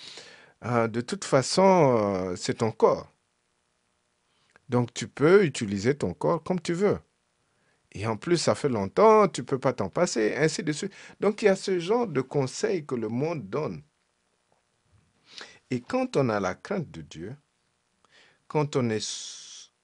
Euh, 0.65 0.87
de 0.87 1.01
toute 1.01 1.25
façon, 1.25 1.97
euh, 1.97 2.35
c'est 2.35 2.55
ton 2.55 2.71
corps. 2.71 3.11
Donc 4.69 4.93
tu 4.93 5.07
peux 5.07 5.45
utiliser 5.45 5.95
ton 5.95 6.13
corps 6.13 6.43
comme 6.43 6.61
tu 6.61 6.73
veux. 6.73 6.99
Et 7.91 8.07
en 8.07 8.17
plus, 8.17 8.37
ça 8.37 8.55
fait 8.55 8.69
longtemps, 8.69 9.27
tu 9.27 9.41
ne 9.41 9.45
peux 9.45 9.59
pas 9.59 9.73
t'en 9.73 9.89
passer, 9.89 10.35
ainsi 10.35 10.63
de 10.63 10.71
suite. 10.71 10.93
Donc 11.19 11.41
il 11.41 11.45
y 11.45 11.49
a 11.49 11.55
ce 11.55 11.79
genre 11.79 12.07
de 12.07 12.21
conseils 12.21 12.85
que 12.85 12.95
le 12.95 13.09
monde 13.09 13.49
donne. 13.49 13.83
Et 15.69 15.81
quand 15.81 16.17
on 16.17 16.29
a 16.29 16.39
la 16.39 16.55
crainte 16.55 16.89
de 16.91 17.01
Dieu, 17.01 17.35
quand 18.47 18.75
on 18.75 18.89
est 18.89 19.05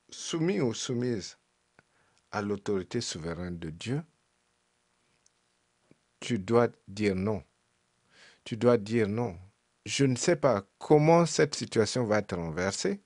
soumis 0.09 0.61
ou 0.61 0.73
soumise 0.73 1.38
à 2.31 2.41
l'autorité 2.41 3.01
souveraine 3.01 3.57
de 3.59 3.69
Dieu, 3.69 4.03
tu 6.19 6.39
dois 6.39 6.69
dire 6.87 7.15
non. 7.15 7.43
Tu 8.43 8.57
dois 8.57 8.77
dire 8.77 9.07
non. 9.07 9.37
Je 9.85 10.05
ne 10.05 10.15
sais 10.15 10.35
pas 10.35 10.67
comment 10.77 11.25
cette 11.25 11.55
situation 11.55 12.05
va 12.05 12.19
être 12.19 12.35
renversée, 12.35 13.01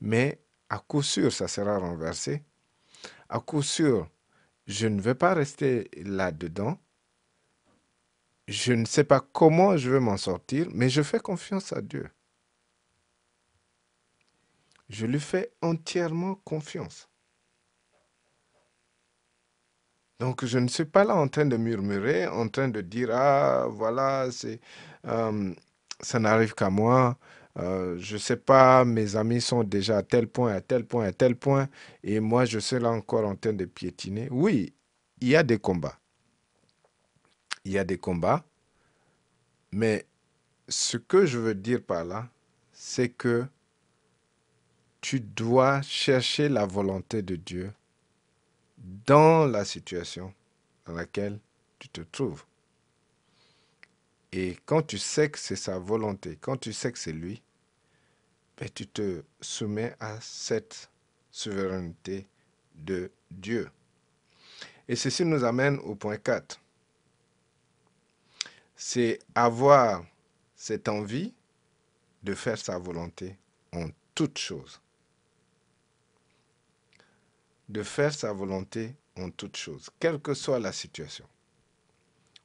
mais 0.00 0.40
à 0.68 0.78
coup 0.78 1.02
sûr, 1.02 1.32
ça 1.32 1.48
sera 1.48 1.78
renversé. 1.78 2.44
À 3.28 3.40
coup 3.40 3.62
sûr, 3.62 4.10
je 4.66 4.86
ne 4.86 5.00
vais 5.00 5.14
pas 5.14 5.34
rester 5.34 5.90
là-dedans. 5.96 6.78
Je 8.48 8.72
ne 8.72 8.84
sais 8.84 9.04
pas 9.04 9.20
comment 9.20 9.76
je 9.76 9.90
vais 9.90 10.00
m'en 10.00 10.16
sortir, 10.16 10.68
mais 10.72 10.88
je 10.88 11.02
fais 11.02 11.20
confiance 11.20 11.72
à 11.72 11.80
Dieu. 11.80 12.08
Je 14.88 15.06
lui 15.06 15.20
fais 15.20 15.52
entièrement 15.62 16.34
confiance. 16.36 17.09
Donc 20.20 20.44
je 20.44 20.58
ne 20.58 20.68
suis 20.68 20.84
pas 20.84 21.04
là 21.04 21.16
en 21.16 21.28
train 21.28 21.46
de 21.46 21.56
murmurer, 21.56 22.26
en 22.28 22.48
train 22.48 22.68
de 22.68 22.82
dire 22.82 23.10
ah 23.12 23.66
voilà 23.70 24.28
c'est 24.30 24.60
euh, 25.06 25.54
ça 26.00 26.18
n'arrive 26.20 26.54
qu'à 26.54 26.70
moi. 26.70 27.18
Euh, 27.58 27.96
je 27.98 28.14
ne 28.14 28.18
sais 28.20 28.36
pas, 28.36 28.84
mes 28.84 29.16
amis 29.16 29.40
sont 29.40 29.64
déjà 29.64 29.98
à 29.98 30.02
tel 30.04 30.28
point, 30.28 30.52
à 30.54 30.60
tel 30.60 30.84
point, 30.86 31.06
à 31.06 31.12
tel 31.12 31.36
point, 31.36 31.68
et 32.04 32.20
moi 32.20 32.44
je 32.44 32.58
suis 32.60 32.78
là 32.78 32.90
encore 32.90 33.26
en 33.26 33.34
train 33.34 33.52
de 33.54 33.64
piétiner. 33.64 34.28
Oui, 34.30 34.74
il 35.20 35.28
y 35.28 35.36
a 35.36 35.42
des 35.42 35.58
combats. 35.58 35.98
Il 37.64 37.72
y 37.72 37.78
a 37.78 37.84
des 37.84 37.96
combats, 37.98 38.44
mais 39.72 40.06
ce 40.68 40.96
que 40.96 41.26
je 41.26 41.38
veux 41.38 41.54
dire 41.54 41.82
par 41.82 42.04
là, 42.04 42.28
c'est 42.72 43.08
que 43.10 43.46
tu 45.02 45.20
dois 45.20 45.82
chercher 45.82 46.48
la 46.48 46.66
volonté 46.66 47.22
de 47.22 47.36
Dieu 47.36 47.72
dans 48.80 49.46
la 49.46 49.64
situation 49.64 50.34
dans 50.86 50.94
laquelle 50.94 51.38
tu 51.78 51.88
te 51.88 52.00
trouves. 52.00 52.44
Et 54.32 54.58
quand 54.64 54.82
tu 54.82 54.98
sais 54.98 55.30
que 55.30 55.38
c'est 55.38 55.56
sa 55.56 55.78
volonté, 55.78 56.38
quand 56.40 56.56
tu 56.56 56.72
sais 56.72 56.92
que 56.92 56.98
c'est 56.98 57.12
lui, 57.12 57.42
ben, 58.56 58.68
tu 58.72 58.86
te 58.86 59.22
soumets 59.40 59.94
à 60.00 60.20
cette 60.20 60.90
souveraineté 61.30 62.26
de 62.74 63.10
Dieu. 63.30 63.70
Et 64.88 64.96
ceci 64.96 65.24
nous 65.24 65.44
amène 65.44 65.78
au 65.78 65.94
point 65.94 66.16
4. 66.16 66.60
C'est 68.76 69.18
avoir 69.34 70.04
cette 70.54 70.88
envie 70.88 71.34
de 72.22 72.34
faire 72.34 72.58
sa 72.58 72.78
volonté 72.78 73.36
en 73.72 73.88
toutes 74.14 74.38
choses 74.38 74.80
de 77.70 77.84
faire 77.84 78.12
sa 78.12 78.32
volonté 78.32 78.96
en 79.16 79.30
toutes 79.30 79.56
choses, 79.56 79.90
quelle 80.00 80.20
que 80.20 80.34
soit 80.34 80.58
la 80.58 80.72
situation. 80.72 81.24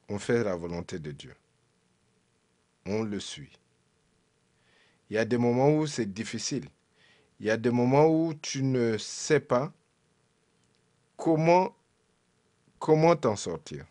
On 0.08 0.20
fait 0.20 0.44
la 0.44 0.54
volonté 0.54 1.00
de 1.00 1.10
Dieu. 1.10 1.34
On 2.86 3.02
le 3.02 3.18
suit. 3.18 3.58
Il 5.10 5.14
y 5.14 5.18
a 5.18 5.24
des 5.24 5.36
moments 5.36 5.76
où 5.76 5.86
c'est 5.88 6.06
difficile. 6.12 6.68
Il 7.40 7.46
y 7.46 7.50
a 7.50 7.56
des 7.56 7.70
moments 7.70 8.06
où 8.06 8.34
tu 8.34 8.62
ne 8.62 8.96
sais 8.98 9.40
pas 9.40 9.72
comment 11.16 11.74
comment 12.78 13.16
t'en 13.16 13.34
sortir. 13.34 13.84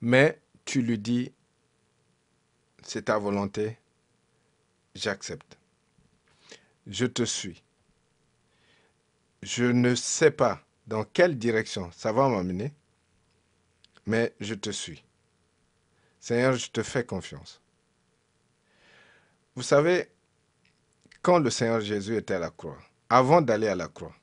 Mais 0.00 0.40
tu 0.64 0.82
lui 0.82 0.98
dis 0.98 1.32
c'est 2.82 3.06
ta 3.06 3.18
volonté, 3.18 3.76
j'accepte. 4.94 5.58
Je 6.86 7.06
te 7.06 7.24
suis 7.24 7.64
je 9.42 9.64
ne 9.64 9.94
sais 9.94 10.30
pas 10.30 10.60
dans 10.86 11.04
quelle 11.04 11.38
direction 11.38 11.90
ça 11.92 12.12
va 12.12 12.28
m'amener, 12.28 12.72
mais 14.06 14.34
je 14.40 14.54
te 14.54 14.70
suis. 14.70 15.04
Seigneur, 16.20 16.54
je 16.54 16.70
te 16.70 16.82
fais 16.82 17.04
confiance. 17.04 17.60
Vous 19.54 19.62
savez, 19.62 20.08
quand 21.22 21.38
le 21.38 21.50
Seigneur 21.50 21.80
Jésus 21.80 22.16
était 22.16 22.34
à 22.34 22.38
la 22.38 22.50
croix, 22.50 22.78
avant 23.08 23.40
d'aller 23.40 23.68
à 23.68 23.74
la 23.74 23.88
croix, 23.88 24.14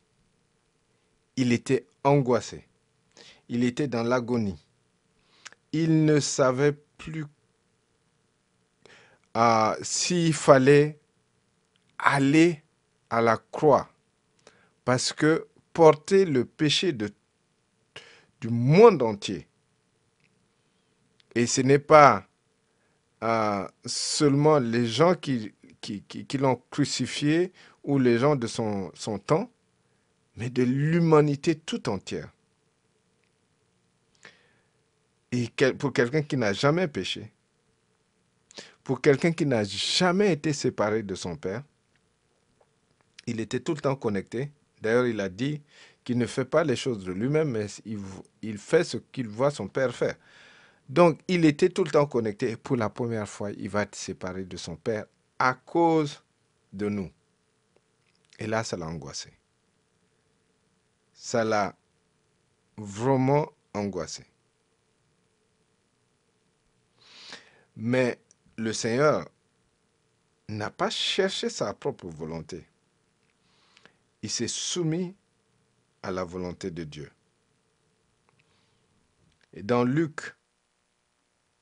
il 1.36 1.52
était 1.52 1.88
angoissé. 2.04 2.68
Il 3.50 3.64
était 3.64 3.88
dans 3.88 4.04
l'agonie. 4.04 4.60
Il 5.72 6.06
ne 6.06 6.20
savait 6.20 6.74
plus 6.98 7.26
euh, 9.36 9.76
s'il 9.82 10.34
fallait 10.34 11.00
aller 11.98 12.62
à 13.10 13.22
la 13.22 13.38
croix 13.38 13.90
parce 14.86 15.14
que 15.14 15.48
porter 15.74 16.26
le 16.26 16.46
péché 16.46 16.94
de, 16.94 17.10
du 18.42 18.50
monde 18.50 19.02
entier, 19.02 19.48
et 21.36 21.48
ce 21.48 21.62
n'est 21.62 21.80
pas 21.80 22.28
euh, 23.24 23.68
seulement 23.86 24.60
les 24.60 24.86
gens 24.86 25.16
qui, 25.16 25.54
qui, 25.82 26.38
l'ont 26.38 26.62
crucifié 26.70 27.52
ou 27.84 27.98
les 28.00 28.20
gens 28.20 28.36
de 28.36 28.48
son, 28.48 28.92
son 28.94 29.20
temps, 29.20 29.50
mais 30.36 30.50
de 30.50 30.64
l'humanité 30.64 31.56
tout 31.56 31.90
entière. 31.90 32.32
Et 35.32 35.50
pour 35.80 35.92
quelqu'un 35.94 36.22
qui 36.22 36.38
n'a 36.38 36.54
jamais 36.54 36.88
péché, 36.88 37.32
pour 38.84 39.02
quelqu'un 39.02 39.32
qui 39.32 39.46
n'a 39.46 39.64
jamais 39.64 40.34
été 40.34 40.54
séparé 40.54 41.02
de 41.02 41.16
son 41.16 41.36
Père, 41.36 41.64
il 43.26 43.40
était 43.40 43.60
tout 43.60 43.74
le 43.74 43.82
temps 43.82 43.96
connecté 43.96 44.52
D'ailleurs, 44.84 45.08
il 45.08 45.22
a 45.22 45.30
dit 45.30 45.62
qu'il 46.04 46.18
ne 46.18 46.26
fait 46.26 46.44
pas 46.44 46.66
les 46.66 46.76
choses 46.76 47.06
de 47.06 47.14
lui-même, 47.14 47.52
mais 47.52 47.68
il, 48.42 48.58
fait 48.58 48.84
ce 48.84 48.98
qu'il 48.98 49.30
voit 49.30 49.50
son 49.50 49.70
père 49.70 49.96
faire. 49.96 50.18
Donc, 50.90 51.22
il 51.30 51.46
était 51.46 51.70
tout 51.70 51.86
le 51.86 51.90
temps 51.90 52.06
connecté. 52.06 52.52
Et 52.52 52.58
pour 52.58 52.76
la 52.76 52.90
première 52.90 53.30
fois, 53.30 53.52
il 53.52 53.70
va 53.70 53.84
être 53.84 53.96
séparé 53.96 54.44
de 54.44 54.58
son 54.58 54.76
père 54.76 55.06
à 55.40 55.54
cause 55.54 56.22
de 56.74 56.90
nous. 56.90 57.10
Et 58.38 58.46
là, 58.46 58.66
ça 58.66 58.76
l'a 58.76 58.86
angoissé. 58.86 59.32
Ça 61.14 61.46
l'a 61.46 61.74
vraiment 62.76 63.50
angoissé. 63.74 64.26
Mais 67.78 68.20
le 68.58 68.74
Seigneur 68.74 69.30
n'a 70.50 70.70
pas 70.70 70.90
cherché 70.90 71.48
sa 71.48 71.74
propre 71.74 72.08
volonté. 72.08 72.68
Il 74.24 74.30
s'est 74.30 74.48
soumis 74.48 75.16
à 76.02 76.10
la 76.10 76.24
volonté 76.24 76.72
de 76.72 76.86
Dieu. 76.86 77.12
Et 79.54 79.62
dans 79.62 79.84
Luc 79.84 80.36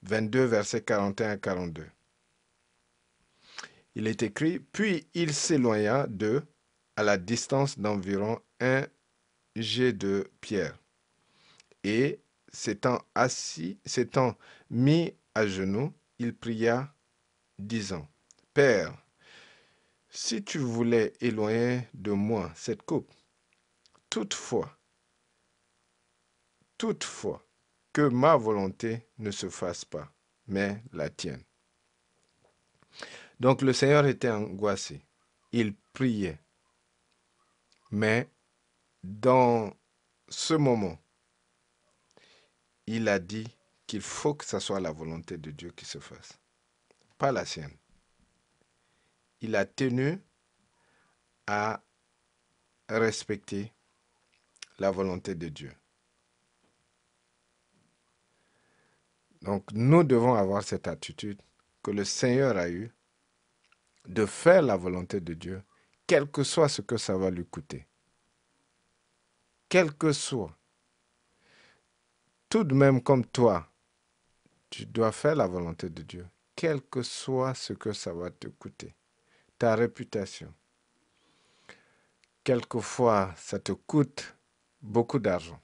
22, 0.03 0.45
versets 0.45 0.83
41 0.83 1.31
à 1.31 1.37
42, 1.37 1.87
il 3.95 4.07
est 4.07 4.23
écrit, 4.23 4.59
Puis 4.59 5.07
il 5.13 5.33
s'éloigna 5.33 6.07
d'eux 6.07 6.43
à 6.95 7.03
la 7.03 7.17
distance 7.17 7.77
d'environ 7.77 8.39
un 8.59 8.85
jet 9.55 9.91
de 9.91 10.31
pierre. 10.39 10.77
Et 11.83 12.21
s'étant 12.53 13.01
assis, 13.15 13.79
s'étant 13.85 14.37
mis 14.69 15.13
à 15.33 15.47
genoux, 15.47 15.93
il 16.19 16.35
pria, 16.35 16.93
disant, 17.57 18.07
Père, 18.53 19.00
si 20.11 20.43
tu 20.43 20.59
voulais 20.59 21.13
éloigner 21.21 21.87
de 21.93 22.11
moi 22.11 22.51
cette 22.55 22.83
coupe, 22.83 23.11
toutefois, 24.09 24.77
toutefois, 26.77 27.43
que 27.93 28.01
ma 28.01 28.35
volonté 28.35 29.07
ne 29.17 29.31
se 29.31 29.49
fasse 29.49 29.85
pas, 29.85 30.13
mais 30.47 30.83
la 30.91 31.09
tienne. 31.09 31.43
Donc 33.39 33.61
le 33.61 33.73
Seigneur 33.73 34.05
était 34.05 34.29
angoissé. 34.29 35.01
Il 35.51 35.75
priait. 35.93 36.39
Mais 37.89 38.29
dans 39.03 39.73
ce 40.29 40.53
moment, 40.53 40.97
il 42.85 43.07
a 43.07 43.19
dit 43.19 43.47
qu'il 43.87 44.01
faut 44.01 44.33
que 44.33 44.45
ce 44.45 44.59
soit 44.59 44.79
la 44.79 44.91
volonté 44.91 45.37
de 45.37 45.51
Dieu 45.51 45.71
qui 45.71 45.85
se 45.85 45.99
fasse, 45.99 46.39
pas 47.17 47.31
la 47.31 47.45
sienne. 47.45 47.80
Il 49.41 49.55
a 49.55 49.65
tenu 49.65 50.19
à 51.47 51.83
respecter 52.87 53.73
la 54.79 54.91
volonté 54.91 55.35
de 55.35 55.49
Dieu. 55.49 55.73
Donc 59.41 59.71
nous 59.73 60.03
devons 60.03 60.35
avoir 60.35 60.63
cette 60.63 60.87
attitude 60.87 61.41
que 61.81 61.91
le 61.91 62.05
Seigneur 62.05 62.57
a 62.57 62.69
eue 62.69 62.91
de 64.07 64.25
faire 64.25 64.61
la 64.61 64.75
volonté 64.75 65.19
de 65.19 65.33
Dieu, 65.33 65.63
quel 66.05 66.29
que 66.29 66.43
soit 66.43 66.69
ce 66.69 66.81
que 66.81 66.97
ça 66.97 67.17
va 67.17 67.29
lui 67.29 67.45
coûter. 67.45 67.87
Quel 69.69 69.93
que 69.93 70.11
soit. 70.11 70.55
Tout 72.49 72.63
de 72.63 72.75
même 72.75 73.01
comme 73.01 73.25
toi, 73.25 73.71
tu 74.69 74.85
dois 74.85 75.11
faire 75.11 75.35
la 75.35 75.47
volonté 75.47 75.89
de 75.89 76.01
Dieu, 76.03 76.27
quel 76.55 76.81
que 76.81 77.01
soit 77.01 77.53
ce 77.53 77.73
que 77.73 77.93
ça 77.93 78.13
va 78.13 78.29
te 78.29 78.47
coûter. 78.47 78.93
Ta 79.61 79.75
réputation. 79.75 80.51
Quelquefois, 82.43 83.31
ça 83.37 83.59
te 83.59 83.71
coûte 83.73 84.35
beaucoup 84.81 85.19
d'argent. 85.19 85.61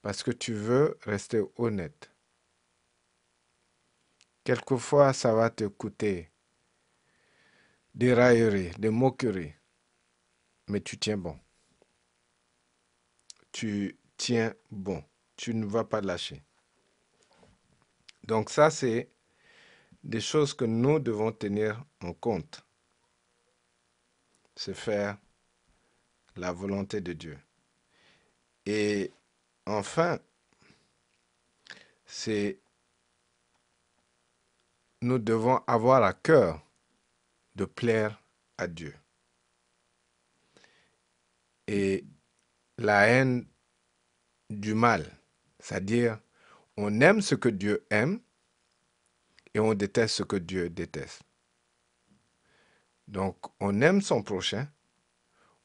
Parce 0.00 0.22
que 0.22 0.30
tu 0.30 0.54
veux 0.54 0.98
rester 1.02 1.42
honnête. 1.56 2.10
Quelquefois, 4.44 5.12
ça 5.12 5.34
va 5.34 5.50
te 5.50 5.64
coûter 5.64 6.30
des 7.94 8.14
railleries, 8.14 8.70
des 8.78 8.88
moqueries, 8.88 9.52
mais 10.68 10.80
tu 10.80 10.96
tiens 10.96 11.18
bon. 11.18 11.38
Tu 13.52 13.98
tiens 14.16 14.54
bon. 14.70 15.04
Tu 15.36 15.52
ne 15.54 15.66
vas 15.66 15.84
pas 15.84 16.00
lâcher. 16.00 16.42
Donc 18.22 18.48
ça, 18.48 18.70
c'est 18.70 19.13
des 20.04 20.20
choses 20.20 20.52
que 20.54 20.66
nous 20.66 20.98
devons 20.98 21.32
tenir 21.32 21.82
en 22.02 22.12
compte. 22.12 22.64
C'est 24.54 24.74
faire 24.74 25.16
la 26.36 26.52
volonté 26.52 27.00
de 27.00 27.12
Dieu. 27.14 27.38
Et 28.66 29.10
enfin, 29.66 30.18
c'est 32.06 32.58
nous 35.00 35.18
devons 35.18 35.60
avoir 35.66 36.02
à 36.02 36.12
cœur 36.12 36.62
de 37.56 37.64
plaire 37.64 38.22
à 38.58 38.66
Dieu. 38.66 38.94
Et 41.66 42.04
la 42.78 43.06
haine 43.06 43.46
du 44.50 44.74
mal, 44.74 45.04
c'est-à-dire 45.58 46.18
on 46.76 47.00
aime 47.00 47.22
ce 47.22 47.34
que 47.34 47.48
Dieu 47.48 47.86
aime 47.90 48.20
et 49.54 49.60
on 49.60 49.74
déteste 49.74 50.16
ce 50.16 50.22
que 50.24 50.36
Dieu 50.36 50.68
déteste. 50.68 51.22
Donc 53.08 53.36
on 53.60 53.80
aime 53.80 54.02
son 54.02 54.22
prochain, 54.22 54.68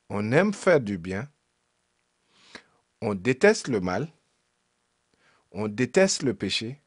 on 0.10 0.32
aime 0.32 0.54
faire 0.54 0.80
du 0.80 0.97
bien, 0.97 1.28
on 3.02 3.15
déteste 3.15 3.67
le 3.67 3.80
mal, 3.80 4.08
on 5.52 5.67
déteste 5.67 6.23
le 6.23 6.34
péché, 6.34 6.82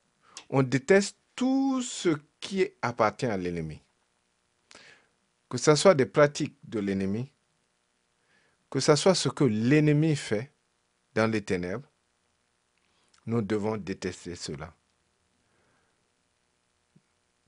on 0.48 0.62
déteste 0.62 1.16
tout 1.34 1.82
ce 1.82 2.10
qui 2.40 2.68
appartient 2.82 3.26
à 3.26 3.36
l'ennemi. 3.36 3.80
Que 5.48 5.58
ce 5.58 5.74
soit 5.74 5.94
des 5.94 6.06
pratiques 6.06 6.56
de 6.64 6.78
l'ennemi, 6.80 7.30
que 8.70 8.80
ce 8.80 8.96
soit 8.96 9.14
ce 9.14 9.28
que 9.28 9.44
l'ennemi 9.44 10.16
fait 10.16 10.50
dans 11.14 11.30
les 11.30 11.42
ténèbres, 11.42 11.88
nous 13.26 13.42
devons 13.42 13.76
détester 13.76 14.34
cela. 14.34 14.74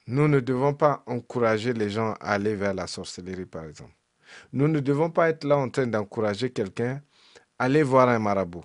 Nous 0.07 0.29
ne 0.29 0.41
devons 0.41 0.75
pas 0.75 1.03
encourager 1.07 1.73
les 1.73 1.89
gens 1.89 2.13
à 2.21 2.33
aller 2.33 2.55
vers 2.55 2.75
la 2.75 2.87
sorcellerie, 2.87 3.47
par 3.47 3.65
exemple. 3.65 3.95
Nous 4.53 4.69
ne 4.69 4.81
devons 4.81 5.11
pas 5.11 5.31
être 5.31 5.45
là 5.45 5.57
en 5.57 5.71
train 5.71 5.87
d'encourager 5.87 6.51
quelqu'un 6.51 7.03
à 7.59 7.65
aller 7.65 7.83
voir 7.83 8.09
un 8.09 8.19
marabout. 8.19 8.65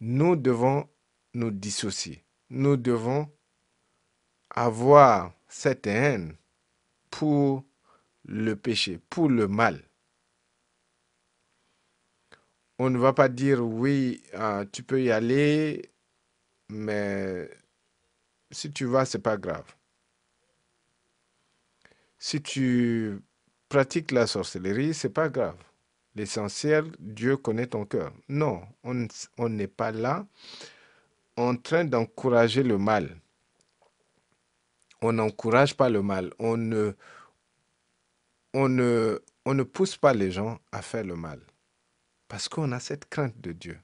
Nous 0.00 0.36
devons 0.36 0.88
nous 1.34 1.50
dissocier. 1.50 2.24
Nous 2.50 2.76
devons 2.76 3.30
avoir 4.50 5.32
cette 5.48 5.86
haine 5.86 6.36
pour 7.10 7.64
le 8.24 8.54
péché, 8.54 9.00
pour 9.08 9.28
le 9.28 9.48
mal. 9.48 9.82
On 12.78 12.90
ne 12.90 12.98
va 12.98 13.12
pas 13.12 13.28
dire 13.28 13.64
oui, 13.64 14.22
euh, 14.34 14.64
tu 14.70 14.82
peux 14.82 15.02
y 15.02 15.10
aller, 15.10 15.90
mais 16.68 17.50
si 18.50 18.70
tu 18.72 18.86
vas, 18.86 19.04
c'est 19.04 19.18
pas 19.18 19.36
grave. 19.36 19.64
Si 22.18 22.42
tu 22.42 23.20
pratiques 23.68 24.10
la 24.10 24.26
sorcellerie, 24.26 24.94
c'est 24.94 25.10
pas 25.10 25.28
grave. 25.28 25.56
L'essentiel, 26.14 26.90
Dieu 26.98 27.36
connaît 27.36 27.66
ton 27.68 27.84
cœur. 27.84 28.12
Non, 28.28 28.62
on 28.82 29.48
n'est 29.48 29.68
pas 29.68 29.92
là 29.92 30.26
en 31.36 31.54
train 31.56 31.84
d'encourager 31.84 32.64
le 32.64 32.78
mal 32.78 33.20
on 35.00 35.12
n'encourage 35.12 35.76
pas 35.76 35.88
le 35.88 36.02
mal. 36.02 36.32
On 36.38 36.56
ne, 36.56 36.92
on, 38.54 38.68
ne, 38.68 39.20
on 39.44 39.54
ne 39.54 39.62
pousse 39.62 39.96
pas 39.96 40.12
les 40.12 40.30
gens 40.30 40.58
à 40.72 40.82
faire 40.82 41.04
le 41.04 41.16
mal. 41.16 41.40
Parce 42.28 42.48
qu'on 42.48 42.72
a 42.72 42.80
cette 42.80 43.08
crainte 43.08 43.40
de 43.40 43.52
Dieu. 43.52 43.78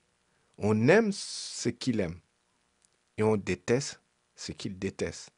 On 0.59 0.89
aime 0.89 1.11
ce 1.13 1.69
qu'il 1.69 2.01
aime. 2.01 2.19
Et 3.17 3.23
on 3.23 3.37
déteste 3.37 4.01
ce 4.35 4.53
qu'il 4.53 4.79
déteste. 4.79 5.31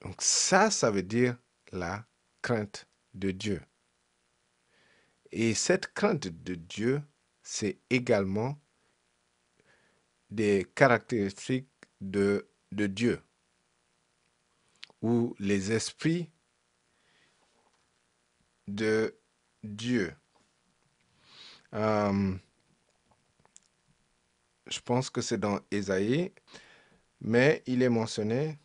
Donc 0.00 0.22
ça, 0.22 0.70
ça 0.70 0.90
veut 0.90 1.02
dire 1.02 1.36
la 1.72 2.06
crainte 2.42 2.86
de 3.14 3.30
Dieu. 3.30 3.60
Et 5.32 5.54
cette 5.54 5.92
crainte 5.92 6.26
de 6.26 6.54
Dieu, 6.54 7.02
c'est 7.42 7.78
également 7.90 8.60
des 10.30 10.66
caractéristiques 10.74 11.68
de 12.00 12.48
Dieu, 12.70 13.20
ou 15.02 15.34
les 15.38 15.72
esprits 15.72 16.30
de 18.68 19.18
Dieu. 19.62 20.14
Euh, 21.74 22.36
je 24.70 24.80
pense 24.80 25.10
que 25.10 25.20
c'est 25.20 25.38
dans 25.38 25.60
Ésaïe, 25.70 26.32
mais 27.20 27.62
il 27.66 27.82
est 27.82 27.88
mentionné 27.88 28.58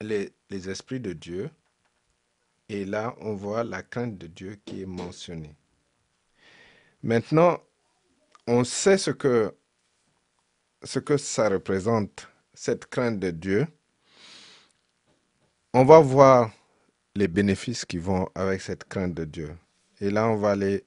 les, 0.00 0.32
esprits 0.50 1.00
de 1.00 1.12
Dieu. 1.12 1.50
Et 2.68 2.84
là, 2.84 3.14
on 3.20 3.34
voit 3.34 3.64
la 3.64 3.82
crainte 3.82 4.18
de 4.18 4.26
Dieu 4.26 4.58
qui 4.64 4.82
est 4.82 4.86
mentionnée. 4.86 5.54
Maintenant, 7.02 7.58
on 8.46 8.64
sait 8.64 8.98
ce 8.98 9.10
que, 9.10 9.54
ce 10.82 10.98
que 10.98 11.16
ça 11.16 11.48
représente 11.48 12.28
cette 12.54 12.86
crainte 12.86 13.18
de 13.18 13.30
Dieu, 13.30 13.66
on 15.72 15.84
va 15.84 16.00
voir 16.00 16.50
les 17.14 17.28
bénéfices 17.28 17.84
qui 17.84 17.98
vont 17.98 18.28
avec 18.34 18.60
cette 18.60 18.84
crainte 18.84 19.14
de 19.14 19.24
Dieu. 19.24 19.56
Et 20.00 20.10
là, 20.10 20.28
on 20.28 20.36
va 20.36 20.50
aller 20.50 20.84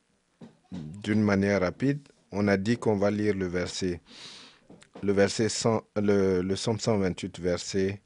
d'une 0.71 1.21
manière 1.21 1.61
rapide. 1.61 2.07
On 2.31 2.47
a 2.47 2.57
dit 2.57 2.77
qu'on 2.77 2.97
va 2.97 3.11
lire 3.11 3.35
le 3.35 3.47
verset, 3.47 4.01
le 5.03 5.13
verset 5.13 5.49
100, 5.49 5.83
le, 5.97 6.55
Somme 6.55 6.79
128, 6.79 7.39
verset, 7.39 8.01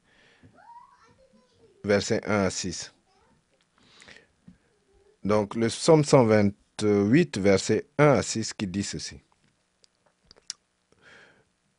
verset 1.84 2.20
1 2.26 2.44
à 2.44 2.50
6. 2.50 2.92
Donc, 5.24 5.54
le 5.54 5.68
Somme 5.68 6.04
128, 6.04 7.38
verset 7.38 7.86
1 7.98 8.04
à 8.06 8.22
6, 8.22 8.54
qui 8.54 8.66
dit 8.66 8.82
ceci. 8.84 9.20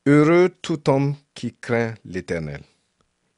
Heureux 0.07 0.49
tout 0.61 0.89
homme 0.89 1.15
qui 1.35 1.53
craint 1.53 1.93
l'Éternel, 2.05 2.61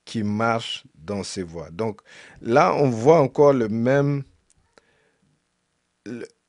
qui 0.05 0.23
marche 0.23 0.85
dans 0.95 1.23
ses 1.23 1.43
voies. 1.43 1.69
Donc 1.71 2.01
là, 2.41 2.73
on 2.73 2.89
voit 2.89 3.19
encore 3.19 3.51
le 3.51 3.67
même, 3.67 4.23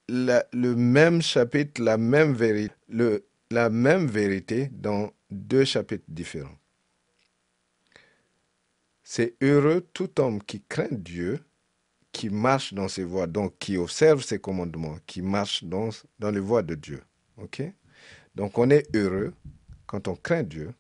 le 0.09 0.75
même 0.75 1.23
chapitre, 1.23 1.83
la 1.83 1.97
même, 1.97 2.35
vérité, 2.35 2.75
la 3.51 3.71
même 3.71 4.07
vérité 4.07 4.69
dans 4.73 5.11
deux 5.31 5.65
chapitres 5.65 6.05
différents. 6.09 6.59
C'est 9.03 9.37
heureux 9.43 9.87
tout 9.93 10.21
homme 10.21 10.43
qui 10.43 10.63
craint 10.63 10.89
Dieu, 10.91 11.41
qui 12.11 12.31
marche 12.31 12.73
dans 12.73 12.89
ses 12.89 13.05
voies, 13.05 13.27
donc 13.27 13.59
qui 13.59 13.77
observe 13.77 14.23
ses 14.23 14.39
commandements, 14.39 14.97
qui 15.07 15.21
marche 15.21 15.65
dans, 15.65 15.91
dans 16.19 16.31
les 16.31 16.41
voies 16.41 16.63
de 16.63 16.75
Dieu. 16.75 17.03
OK? 17.37 17.63
Donc 18.35 18.59
on 18.59 18.71
est 18.71 18.95
heureux 18.95 19.35
quand 19.87 20.09
on 20.09 20.17
craint 20.17 20.43
Dieu 20.43 20.73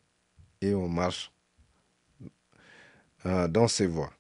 et 0.61 0.75
on 0.75 0.89
marche 0.89 1.33
euh, 3.27 3.49
dans 3.49 3.69
ses 3.69 3.87
voies. 3.87 4.13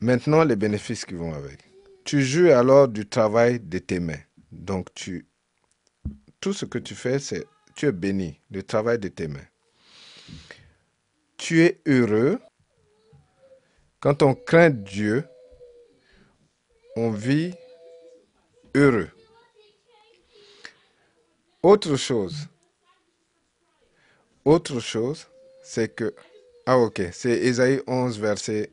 Maintenant, 0.00 0.44
les 0.44 0.56
bénéfices 0.56 1.04
qui 1.04 1.14
vont 1.14 1.32
avec. 1.32 1.60
Tu 2.04 2.22
joues 2.22 2.50
alors 2.50 2.88
du 2.88 3.06
travail 3.08 3.60
de 3.60 3.78
tes 3.78 3.98
mains. 4.00 4.20
Donc, 4.52 4.92
tu, 4.94 5.26
tout 6.40 6.52
ce 6.52 6.66
que 6.66 6.78
tu 6.78 6.94
fais, 6.94 7.18
c'est 7.18 7.46
tu 7.74 7.86
es 7.86 7.92
béni, 7.92 8.40
le 8.50 8.62
travail 8.62 8.98
de 8.98 9.08
tes 9.08 9.26
mains. 9.26 9.46
Tu 11.36 11.62
es 11.62 11.80
heureux. 11.86 12.38
Quand 14.00 14.22
on 14.22 14.34
craint 14.34 14.70
Dieu, 14.70 15.24
on 16.94 17.10
vit 17.10 17.54
heureux. 18.74 19.08
Autre 21.62 21.96
chose, 21.96 22.48
autre 24.44 24.78
chose, 24.78 25.26
c'est 25.62 25.94
que... 25.94 26.14
Ah 26.66 26.78
ok, 26.78 27.00
c'est 27.12 27.38
Ésaïe 27.38 27.80
11, 27.86 28.18
verset 28.18 28.70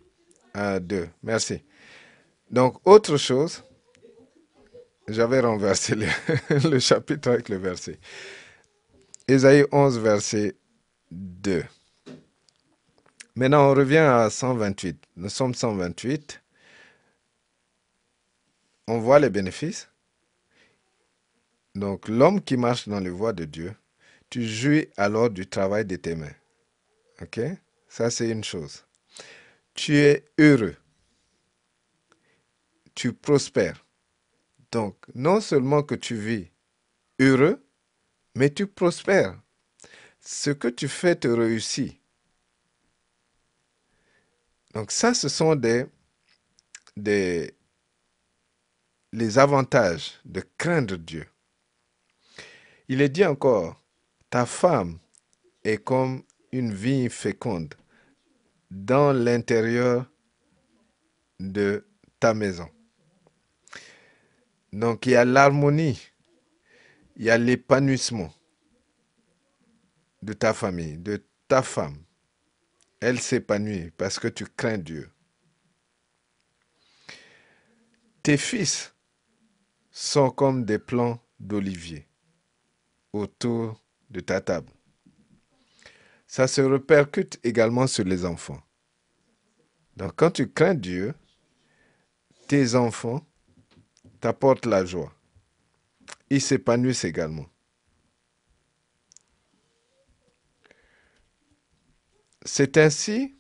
2. 0.54 1.08
Merci. 1.24 1.64
Donc, 2.52 2.86
autre 2.86 3.16
chose, 3.16 3.64
j'avais 5.08 5.40
renversé 5.40 5.96
le, 5.96 6.80
chapitre 6.80 7.32
avec 7.32 7.48
le 7.48 7.56
verset. 7.56 7.98
Ésaïe 9.28 9.66
11, 9.72 10.00
verset 10.00 10.56
2. 11.12 11.64
Maintenant, 13.36 13.72
on 13.72 13.74
revient 13.74 13.98
à 13.98 14.30
128. 14.30 15.02
Nous 15.16 15.30
sommes 15.30 15.54
128. 15.54 16.42
On 18.90 19.00
voit 19.00 19.20
les 19.20 19.30
bénéfices. 19.30 19.90
Donc, 21.74 22.10
l'homme 22.10 22.42
qui 22.42 22.58
marche 22.58 22.90
dans 22.90 23.00
les 23.00 23.10
voies 23.10 23.32
de 23.32 23.46
Dieu, 23.46 23.74
tu 24.30 24.44
jouis 24.46 24.90
alors 24.98 25.30
du 25.30 25.48
travail 25.48 25.86
de 25.86 25.96
tes 25.96 26.16
mains. 26.16 26.36
OK? 27.22 27.40
Ça, 27.88 28.10
c'est 28.10 28.30
une 28.30 28.44
chose. 28.44 28.86
Tu 29.74 29.96
es 29.96 30.26
heureux. 30.38 30.76
Tu 32.96 33.14
prospères. 33.14 33.86
Donc, 34.72 34.96
non 35.16 35.42
seulement 35.42 35.84
que 35.84 35.96
tu 35.96 36.16
vis 36.16 36.50
heureux, 37.20 37.64
mais 38.36 38.50
tu 38.50 38.68
prospères. 38.68 39.40
Ce 40.20 40.52
que 40.52 40.68
tu 40.68 40.88
fais 40.88 41.16
te 41.16 41.28
réussit. 41.28 42.00
Donc 44.74 44.92
ça, 44.92 45.14
ce 45.14 45.28
sont 45.28 45.56
des, 45.56 45.86
des 46.96 47.54
les 49.14 49.38
avantages 49.38 50.20
de 50.24 50.42
craindre 50.58 50.96
Dieu. 50.96 51.28
Il 52.88 53.02
est 53.02 53.10
dit 53.10 53.26
encore, 53.26 53.84
ta 54.30 54.46
femme 54.46 55.00
est 55.64 55.84
comme 55.84 56.24
une 56.52 56.74
vigne 56.74 57.10
féconde 57.10 57.74
dans 58.70 59.12
l'intérieur 59.12 60.10
de 61.40 61.86
ta 62.20 62.34
maison. 62.34 62.70
Donc 64.72 65.06
il 65.06 65.12
y 65.12 65.16
a 65.16 65.26
l'harmonie, 65.26 66.00
il 67.18 67.26
y 67.26 67.30
a 67.30 67.38
l'épanouissement 67.38 68.34
de 70.22 70.34
ta 70.34 70.54
famille, 70.54 70.98
de 70.98 71.26
ta 71.48 71.62
femme. 71.62 71.98
Elle 73.00 73.20
s'épanouit 73.20 73.92
parce 73.98 74.20
que 74.20 74.28
tu 74.28 74.46
crains 74.46 74.78
Dieu. 74.78 75.10
Tes 78.24 78.38
fils 78.38 78.94
sont 79.90 80.30
comme 80.30 80.64
des 80.64 80.78
plants 80.78 81.20
d'olivier 81.40 82.08
autour 83.12 83.84
de 84.10 84.20
ta 84.20 84.40
table. 84.40 84.72
Ça 86.28 86.48
se 86.48 86.62
répercute 86.62 87.40
également 87.44 87.88
sur 87.88 88.06
les 88.06 88.24
enfants. 88.24 88.62
Donc 89.98 90.14
quand 90.16 90.32
tu 90.32 90.50
crains 90.50 90.76
Dieu, 90.76 91.14
tes 92.48 92.76
enfants 92.76 93.26
t'apportent 94.22 94.68
la 94.68 94.86
joie. 94.86 95.14
Ils 96.30 96.42
s'épanouissent 96.42 97.04
également. 97.04 97.48
C'est 102.44 102.78
ainsi 102.78 103.36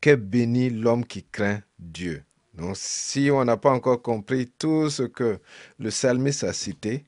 qu'est 0.00 0.16
béni 0.16 0.70
l'homme 0.70 1.06
qui 1.06 1.24
craint 1.24 1.62
Dieu. 1.78 2.22
Donc, 2.52 2.76
si 2.76 3.30
on 3.32 3.44
n'a 3.44 3.56
pas 3.56 3.72
encore 3.72 4.02
compris 4.02 4.48
tout 4.48 4.90
ce 4.90 5.02
que 5.02 5.40
le 5.78 5.88
psalmiste 5.88 6.44
a 6.44 6.52
cité, 6.52 7.04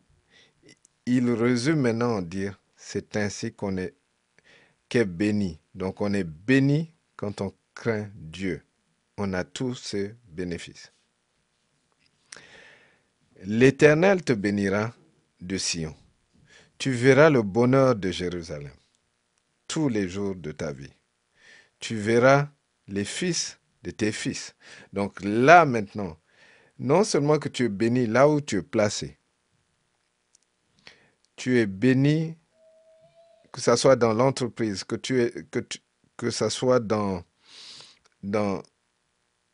il 1.05 1.31
résume 1.31 1.81
maintenant 1.81 2.17
en 2.17 2.23
dire 2.23 2.61
c'est 2.75 3.17
ainsi 3.17 3.53
qu'on 3.53 3.77
est 3.77 3.95
qu'est 4.89 5.05
béni. 5.05 5.61
Donc, 5.75 6.01
on 6.01 6.13
est 6.15 6.25
béni 6.25 6.93
quand 7.17 7.41
on 7.41 7.53
craint 7.75 8.09
Dieu. 8.15 8.63
On 9.19 9.33
a 9.35 9.45
tous 9.45 9.75
ces 9.75 10.15
bénéfices. 10.29 10.93
L'Éternel 13.45 14.23
te 14.23 14.33
bénira 14.33 14.95
de 15.41 15.59
Sion. 15.59 15.95
Tu 16.79 16.91
verras 16.91 17.31
le 17.31 17.43
bonheur 17.43 17.95
de 17.95 18.11
Jérusalem 18.11 18.73
tous 19.69 19.89
les 19.89 20.09
jours 20.09 20.35
de 20.35 20.53
ta 20.53 20.73
vie. 20.73 20.93
Tu 21.79 21.97
verras 21.97 22.49
les 22.89 23.05
fils 23.05 23.59
de 23.83 23.91
tes 23.91 24.13
fils. 24.13 24.55
Donc 24.93 25.23
là 25.23 25.65
maintenant, 25.65 26.17
non 26.79 27.05
seulement 27.05 27.39
que 27.39 27.49
tu 27.49 27.65
es 27.65 27.69
béni 27.69 28.07
là 28.07 28.29
où 28.29 28.41
tu 28.41 28.59
es 28.59 28.63
placé, 28.63 29.19
tu 31.37 31.59
es 31.59 31.67
béni 31.67 32.37
que 33.53 33.61
ce 33.61 33.77
soit 33.77 33.97
dans 33.97 34.13
l'entreprise, 34.13 34.85
que 34.85 34.97
tu 34.97 35.33
soit 36.51 36.81
dans 36.81 37.25
dans 38.23 38.63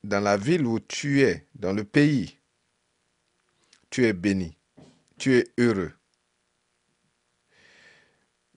dans 0.02 0.20
la 0.20 0.36
ville 0.36 0.66
où 0.66 0.80
tu 0.80 1.22
es, 1.22 1.46
dans 1.54 1.72
le 1.72 1.84
pays. 1.84 2.38
Tu 3.92 4.06
es 4.06 4.14
béni. 4.14 4.56
Tu 5.18 5.36
es 5.36 5.52
heureux. 5.58 5.92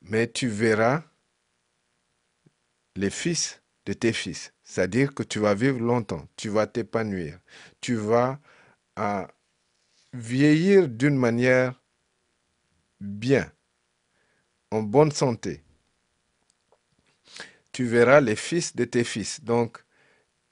Mais 0.02 0.32
tu 0.32 0.48
verras 0.48 1.04
les 2.96 3.10
fils 3.10 3.62
de 3.86 3.92
tes 3.92 4.14
fils. 4.14 4.54
C'est-à-dire 4.64 5.14
que 5.14 5.24
tu 5.24 5.40
vas 5.40 5.54
vivre 5.54 5.80
longtemps, 5.80 6.26
tu 6.38 6.48
vas 6.48 6.68
t'épanouir, 6.68 7.38
tu 7.82 7.96
vas 7.96 8.40
à 8.96 9.28
vieillir 10.14 10.88
d'une 10.88 11.18
manière 11.18 11.84
bien, 13.02 13.52
en 14.72 14.84
bonne 14.84 15.12
santé. 15.12 15.66
Tu 17.74 17.84
verras 17.84 18.22
les 18.22 18.38
fils 18.38 18.74
de 18.74 18.86
tes 18.86 19.04
fils. 19.04 19.44
Donc, 19.44 19.84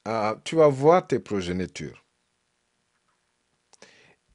euh, 0.10 0.36
tu 0.44 0.58
vas 0.58 0.68
voir 0.68 1.08
tes 1.08 1.20
progénitures. 1.20 2.06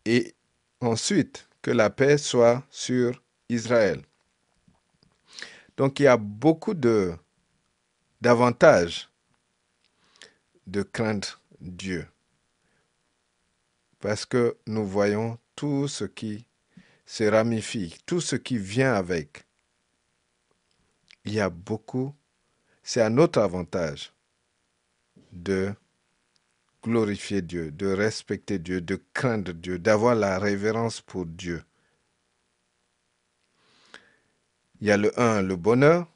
Et 0.07 0.38
ensuite, 0.81 1.49
que 1.63 1.71
la 1.71 1.91
paix 1.91 2.19
soit 2.19 2.65
sur 2.71 3.23
Israël. 3.49 4.03
Donc, 5.77 6.01
il 6.01 6.05
y 6.05 6.07
a 6.07 6.17
beaucoup 6.17 6.75
de 6.75 7.15
davantage 8.21 9.09
de 10.67 10.83
craindre 10.83 11.41
Dieu. 11.61 12.07
Parce 14.01 14.25
que 14.25 14.57
nous 14.67 14.87
voyons 14.87 15.39
tout 15.57 15.89
ce 15.89 16.05
qui 16.05 16.47
se 17.07 17.25
ramifie, 17.25 17.97
tout 18.07 18.21
ce 18.21 18.37
qui 18.37 18.59
vient 18.59 18.95
avec. 18.95 19.45
Il 21.25 21.35
y 21.35 21.41
a 21.41 21.51
beaucoup, 21.51 22.15
c'est 22.83 23.01
à 23.01 23.11
notre 23.11 23.41
avantage 23.41 24.13
de 25.33 25.75
glorifier 26.83 27.43
Dieu, 27.43 27.71
de 27.71 27.87
respecter 27.87 28.59
Dieu, 28.59 28.81
de 28.81 29.03
craindre 29.13 29.53
Dieu, 29.53 29.79
d'avoir 29.79 30.15
la 30.15 30.39
révérence 30.39 31.01
pour 31.01 31.27
Dieu. 31.27 31.63
Il 34.81 34.87
y 34.87 34.91
a 34.93 34.97
le 34.97 35.19
1, 35.19 35.43
le 35.43 35.57
bonheur. 35.57 36.09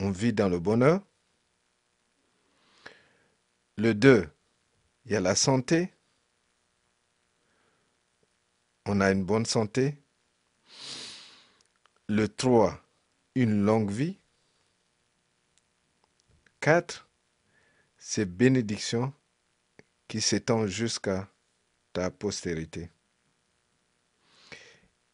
On 0.00 0.10
vit 0.10 0.32
dans 0.32 0.48
le 0.48 0.58
bonheur. 0.58 1.00
Le 3.76 3.94
2, 3.94 4.28
il 5.06 5.12
y 5.12 5.16
a 5.16 5.20
la 5.20 5.34
santé. 5.34 5.92
On 8.86 9.00
a 9.00 9.10
une 9.10 9.24
bonne 9.24 9.46
santé. 9.46 9.98
Le 12.08 12.28
3, 12.28 12.80
une 13.34 13.64
longue 13.64 13.90
vie. 13.90 14.18
4, 16.60 17.08
c'est 17.98 18.24
bénédiction 18.24 19.12
qui 20.08 20.20
s'étend 20.20 20.66
jusqu'à 20.66 21.28
ta 21.92 22.10
postérité. 22.10 22.90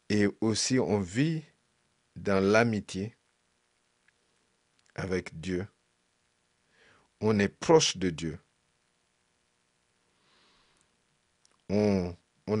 Et 0.09 0.27
aussi, 0.41 0.79
on 0.79 0.99
vit 0.99 1.43
dans 2.15 2.43
l'amitié 2.43 3.15
avec 4.95 5.39
Dieu. 5.39 5.65
On 7.21 7.39
est 7.39 7.47
proche 7.47 7.97
de 7.97 8.09
Dieu. 8.09 8.39
On, 11.69 12.13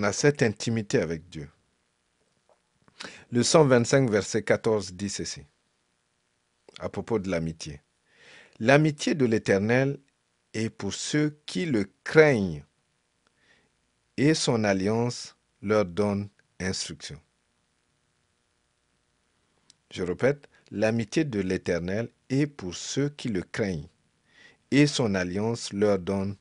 a 0.03 0.13
cette 0.13 0.41
intimité 0.41 0.99
avec 0.99 1.27
Dieu. 1.27 1.49
Le 3.31 3.43
125, 3.43 4.09
verset 4.09 4.43
14 4.43 4.93
dit 4.93 5.09
ceci, 5.09 5.45
à 6.79 6.87
propos 6.87 7.19
de 7.19 7.29
l'amitié. 7.29 7.81
L'amitié 8.59 9.13
de 9.13 9.25
l'Éternel 9.25 9.99
est 10.53 10.69
pour 10.69 10.93
ceux 10.93 11.39
qui 11.45 11.65
le 11.65 11.89
craignent, 12.03 12.63
et 14.17 14.33
son 14.33 14.63
alliance 14.63 15.35
leur 15.61 15.85
donne 15.85 16.29
instruction. 16.59 17.19
Je 19.91 20.03
répète, 20.03 20.47
l'amitié 20.71 21.25
de 21.25 21.39
l'Éternel 21.39 22.09
est 22.29 22.47
pour 22.47 22.75
ceux 22.75 23.09
qui 23.09 23.29
le 23.29 23.41
craignent, 23.41 23.87
et 24.71 24.87
son 24.87 25.15
alliance 25.15 25.73
leur 25.73 25.99
donne 25.99 26.37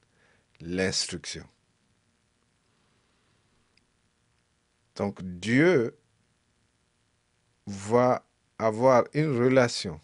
l'instruction. 0.60 1.46
Donc 4.96 5.22
Dieu 5.22 5.96
va 7.66 8.26
avoir 8.58 9.04
une 9.14 9.36
relation 9.36 10.00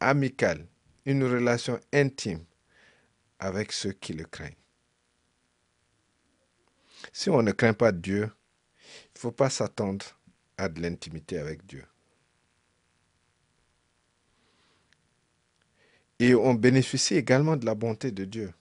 amicale, 0.00 0.66
une 1.04 1.24
relation 1.24 1.78
intime 1.92 2.44
avec 3.38 3.72
ceux 3.72 3.92
qui 3.92 4.12
le 4.12 4.24
craignent. 4.24 4.56
Si 7.12 7.30
on 7.30 7.42
ne 7.42 7.52
craint 7.52 7.74
pas 7.74 7.92
Dieu, 7.92 8.30
il 8.80 9.16
ne 9.16 9.18
faut 9.18 9.32
pas 9.32 9.50
s'attendre 9.50 10.06
à 10.56 10.68
de 10.68 10.80
l'intimité 10.80 11.38
avec 11.38 11.66
Dieu. 11.66 11.84
Et 16.18 16.34
on 16.34 16.54
bénéficie 16.54 17.14
également 17.14 17.56
de 17.56 17.66
la 17.66 17.74
bonté 17.74 18.10
de 18.10 18.24
Dieu. 18.24 18.54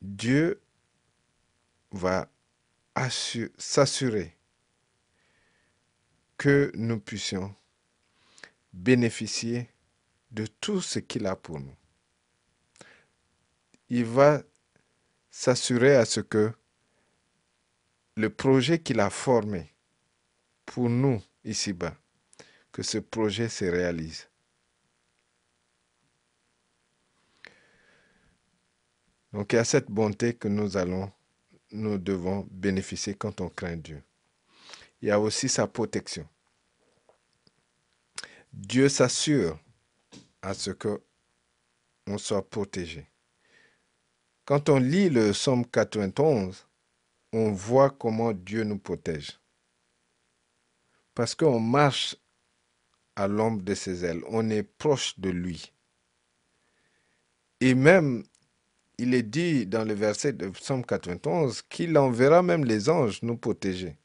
Dieu 0.00 0.60
va 1.92 2.28
s'assurer 3.58 4.36
que 6.36 6.72
nous 6.74 6.98
puissions 6.98 7.54
bénéficier 8.72 9.70
de 10.32 10.46
tout 10.46 10.80
ce 10.80 10.98
qu'il 10.98 11.26
a 11.26 11.36
pour 11.36 11.60
nous. 11.60 11.76
Il 13.94 14.06
va 14.06 14.42
s'assurer 15.30 15.96
à 15.96 16.06
ce 16.06 16.20
que 16.20 16.50
le 18.16 18.30
projet 18.30 18.78
qu'il 18.78 19.00
a 19.00 19.10
formé 19.10 19.70
pour 20.64 20.88
nous 20.88 21.22
ici-bas, 21.44 21.94
que 22.72 22.82
ce 22.82 22.96
projet 22.96 23.50
se 23.50 23.66
réalise. 23.66 24.30
Donc 29.34 29.52
il 29.52 29.56
y 29.56 29.58
a 29.58 29.64
cette 29.64 29.90
bonté 29.90 30.32
que 30.36 30.48
nous 30.48 30.78
allons, 30.78 31.12
nous 31.70 31.98
devons 31.98 32.48
bénéficier 32.50 33.14
quand 33.14 33.42
on 33.42 33.50
craint 33.50 33.76
Dieu. 33.76 34.02
Il 35.02 35.08
y 35.08 35.10
a 35.10 35.20
aussi 35.20 35.50
sa 35.50 35.66
protection. 35.66 36.26
Dieu 38.54 38.88
s'assure 38.88 39.60
à 40.40 40.54
ce 40.54 40.70
que 40.70 41.02
on 42.06 42.16
soit 42.16 42.48
protégé. 42.48 43.11
Quand 44.44 44.68
on 44.68 44.78
lit 44.78 45.08
le 45.08 45.32
psaume 45.32 45.64
91, 45.64 46.66
on 47.32 47.52
voit 47.52 47.90
comment 47.90 48.32
Dieu 48.32 48.64
nous 48.64 48.78
protège. 48.78 49.38
Parce 51.14 51.34
qu'on 51.34 51.60
marche 51.60 52.16
à 53.16 53.28
l'ombre 53.28 53.62
de 53.62 53.74
ses 53.74 54.04
ailes, 54.04 54.22
on 54.28 54.50
est 54.50 54.62
proche 54.62 55.18
de 55.18 55.30
lui. 55.30 55.72
Et 57.60 57.74
même 57.74 58.24
il 58.98 59.14
est 59.14 59.22
dit 59.22 59.66
dans 59.66 59.84
le 59.84 59.94
verset 59.94 60.32
de 60.32 60.48
Psaume 60.48 60.84
91 60.84 61.62
qu'il 61.62 61.96
enverra 61.96 62.42
même 62.42 62.64
les 62.64 62.88
anges 62.88 63.22
nous 63.22 63.36
protéger, 63.36 63.96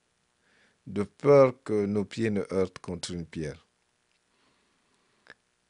de 0.86 1.04
peur 1.04 1.54
que 1.64 1.86
nos 1.86 2.06
pieds 2.06 2.30
ne 2.30 2.44
heurtent 2.52 2.80
contre 2.80 3.12
une 3.12 3.26
pierre. 3.26 3.68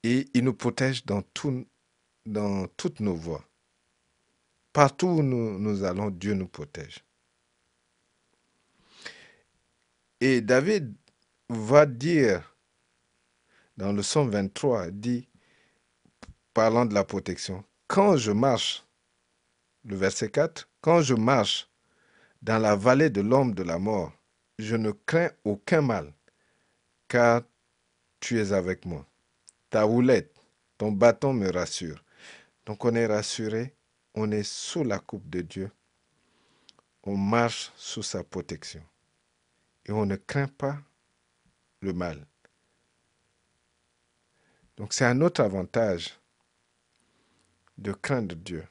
Et 0.03 0.27
il 0.33 0.43
nous 0.43 0.53
protège 0.53 1.05
dans, 1.05 1.23
dans 2.25 2.67
toutes 2.77 2.99
nos 2.99 3.15
voies. 3.15 3.46
Partout 4.77 5.07
où 5.07 5.23
nous, 5.23 5.83
allons, 5.83 6.11
Dieu 6.11 6.35
nous 6.35 6.47
protège. 6.47 7.03
Et 10.21 10.39
David 10.39 10.93
va 11.49 11.87
dire 11.87 12.55
dans 13.75 13.91
le 13.91 14.03
psaume 14.03 14.29
23, 14.29 14.91
dit, 14.91 15.27
parlant 16.53 16.85
de 16.85 16.93
la 16.93 17.03
protection, 17.03 17.63
quand 17.87 18.17
je 18.17 18.31
marche 18.31 18.85
le 19.83 19.95
verset 19.95 20.29
4, 20.29 20.69
Quand 20.81 21.01
je 21.01 21.15
marche 21.15 21.67
dans 22.43 22.59
la 22.59 22.75
vallée 22.75 23.09
de 23.09 23.21
l'homme 23.21 23.55
de 23.55 23.63
la 23.63 23.79
mort, 23.79 24.13
je 24.59 24.75
ne 24.75 24.91
crains 24.91 25.31
aucun 25.43 25.81
mal, 25.81 26.13
car 27.07 27.41
tu 28.19 28.39
es 28.39 28.51
avec 28.51 28.85
moi. 28.85 29.07
Ta 29.71 29.81
roulette, 29.81 30.35
ton 30.77 30.91
bâton 30.91 31.33
me 31.33 31.51
rassure. 31.51 32.03
Donc 32.67 32.85
on 32.85 32.93
est 32.93 33.07
rassuré, 33.07 33.73
on 34.17 34.31
est 34.31 34.43
sous 34.43 34.83
la 34.83 34.99
coupe 34.99 35.29
de 35.29 35.41
Dieu, 35.41 35.71
on 37.03 37.15
marche 37.15 37.71
sous 37.75 38.01
sa 38.03 38.23
protection 38.23 38.83
et 39.85 39.91
on 39.91 40.05
ne 40.05 40.15
craint 40.15 40.47
pas 40.47 40.79
le 41.81 41.93
mal. 41.93 42.25
Donc 44.75 44.93
c'est 44.93 45.05
un 45.05 45.21
autre 45.21 45.41
avantage 45.41 46.19
de 47.77 47.91
craindre 47.93 48.35
Dieu 48.35 48.65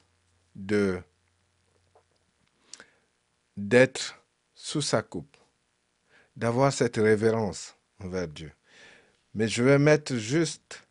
de 0.56 1.00
d'être 3.56 4.20
sous 4.54 4.82
sa 4.82 5.02
coupe, 5.02 5.36
d'avoir 6.34 6.72
cette 6.72 6.96
révérence 6.96 7.74
envers 8.00 8.28
Dieu. 8.28 8.52
Mais 9.32 9.48
je 9.48 9.62
vais 9.62 9.78
mettre 9.78 10.16
juste, 10.16 10.82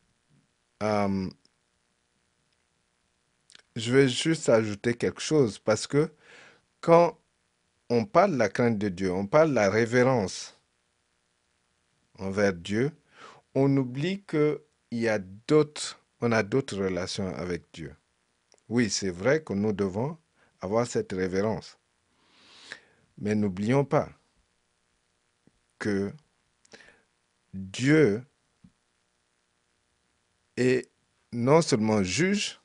euh, 0.81 1.29
je 3.75 3.91
vais 3.91 4.07
juste 4.07 4.49
ajouter 4.49 4.93
quelque 4.93 5.21
chose 5.21 5.59
parce 5.59 5.87
que 5.87 6.09
quand 6.81 7.17
on 7.89 8.05
parle 8.05 8.31
de 8.31 8.37
la 8.37 8.49
crainte 8.49 8.77
de 8.77 8.89
Dieu, 8.89 9.11
on 9.11 9.27
parle 9.27 9.49
de 9.49 9.55
la 9.55 9.69
révérence 9.69 10.57
envers 12.17 12.53
Dieu, 12.53 12.91
on 13.53 13.75
oublie 13.77 14.23
que 14.23 14.61
il 14.91 14.99
y 14.99 15.09
a 15.09 15.19
d'autres, 15.19 15.99
on 16.21 16.31
a 16.31 16.43
d'autres 16.43 16.77
relations 16.77 17.35
avec 17.35 17.63
Dieu. 17.73 17.95
Oui, 18.69 18.89
c'est 18.89 19.09
vrai 19.09 19.43
que 19.43 19.53
nous 19.53 19.73
devons 19.73 20.17
avoir 20.61 20.87
cette 20.87 21.11
révérence. 21.11 21.77
Mais 23.17 23.35
n'oublions 23.35 23.85
pas 23.85 24.09
que 25.79 26.11
Dieu 27.53 28.23
est 30.57 30.89
non 31.31 31.61
seulement 31.61 32.03
juge, 32.03 32.59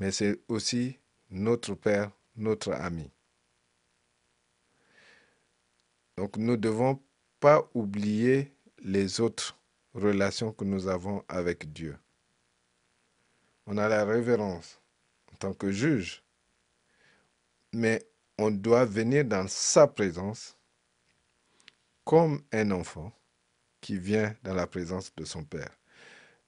mais 0.00 0.10
c'est 0.10 0.40
aussi 0.48 0.98
notre 1.30 1.74
Père, 1.74 2.10
notre 2.34 2.72
ami. 2.72 3.10
Donc 6.16 6.36
nous 6.36 6.52
ne 6.52 6.56
devons 6.56 7.00
pas 7.38 7.70
oublier 7.74 8.52
les 8.82 9.20
autres 9.20 9.56
relations 9.94 10.52
que 10.52 10.64
nous 10.64 10.88
avons 10.88 11.22
avec 11.28 11.72
Dieu 11.72 11.96
on 13.70 13.78
a 13.78 13.88
la 13.88 14.04
révérence 14.04 14.80
en 15.32 15.36
tant 15.36 15.54
que 15.54 15.70
juge, 15.70 16.24
mais 17.72 18.04
on 18.36 18.50
doit 18.50 18.84
venir 18.84 19.24
dans 19.24 19.46
sa 19.46 19.86
présence 19.86 20.56
comme 22.04 22.42
un 22.52 22.72
enfant 22.72 23.12
qui 23.80 23.96
vient 23.96 24.34
dans 24.42 24.54
la 24.54 24.66
présence 24.66 25.14
de 25.14 25.24
son 25.24 25.44
père. 25.44 25.70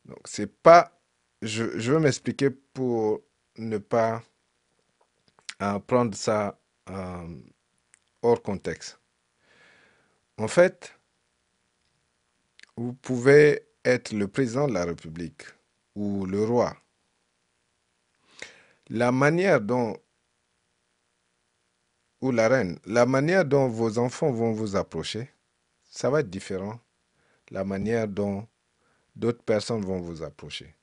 Donc 0.05 0.19
c'est 0.25 0.49
pas 0.49 0.99
je, 1.43 1.79
je 1.79 1.93
vais 1.93 2.01
m'expliquer 2.01 2.51
pour 2.51 3.21
ne 3.69 3.79
pas 3.79 4.23
euh, 5.63 5.79
prendre 5.81 6.15
ça 6.15 6.59
euh, 6.91 7.41
hors 8.23 8.43
contexte. 8.43 8.99
En 10.39 10.49
fait, 10.49 10.99
vous 12.77 12.95
pouvez 12.95 13.63
être 13.85 14.13
le 14.13 14.29
président 14.29 14.67
de 14.67 14.73
la 14.75 14.85
République 14.85 15.43
ou 15.95 16.27
le 16.27 16.43
roi. 16.45 16.77
La 18.89 19.13
manière 19.13 19.61
dont, 19.61 19.97
ou 22.21 22.31
la 22.31 22.49
reine, 22.49 22.79
la 22.87 23.07
manière 23.07 23.45
dont 23.45 23.69
vos 23.69 23.99
enfants 23.99 24.33
vont 24.33 24.53
vous 24.53 24.77
approcher, 24.77 25.31
ça 25.91 26.11
va 26.11 26.21
être 26.21 26.31
différent. 26.31 26.81
La 27.51 27.65
manière 27.65 28.09
dont 28.09 28.47
d'autres 29.15 29.43
personnes 29.43 29.83
vont 29.85 30.01
vous 30.01 30.23
approcher. 30.23 30.75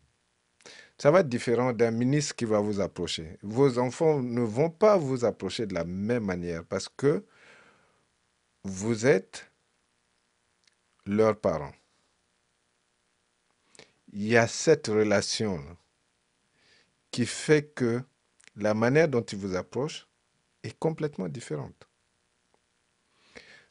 Ça 1.01 1.11
va 1.11 1.21
être 1.21 1.29
différent 1.29 1.71
d'un 1.71 1.91
ministre 1.91 2.35
qui 2.35 2.43
va 2.43 2.59
vous 2.59 2.81
approcher. 2.81 3.37
Vos 3.41 3.79
enfants 3.79 4.21
ne 4.21 4.41
vont 4.41 4.69
pas 4.69 4.97
vous 4.97 5.23
approcher 5.23 5.65
de 5.65 5.73
la 5.73 5.85
même 5.85 6.25
manière 6.25 6.65
parce 6.65 6.89
que 6.89 7.25
vous 8.65 9.05
êtes 9.05 9.49
leurs 11.05 11.39
parents. 11.39 11.71
Il 14.11 14.27
y 14.27 14.35
a 14.35 14.45
cette 14.47 14.87
relation 14.87 15.63
qui 17.11 17.25
fait 17.25 17.63
que 17.63 18.01
la 18.57 18.73
manière 18.73 19.07
dont 19.07 19.21
ils 19.21 19.37
vous 19.37 19.55
approchent 19.55 20.05
est 20.63 20.77
complètement 20.77 21.29
différente. 21.29 21.87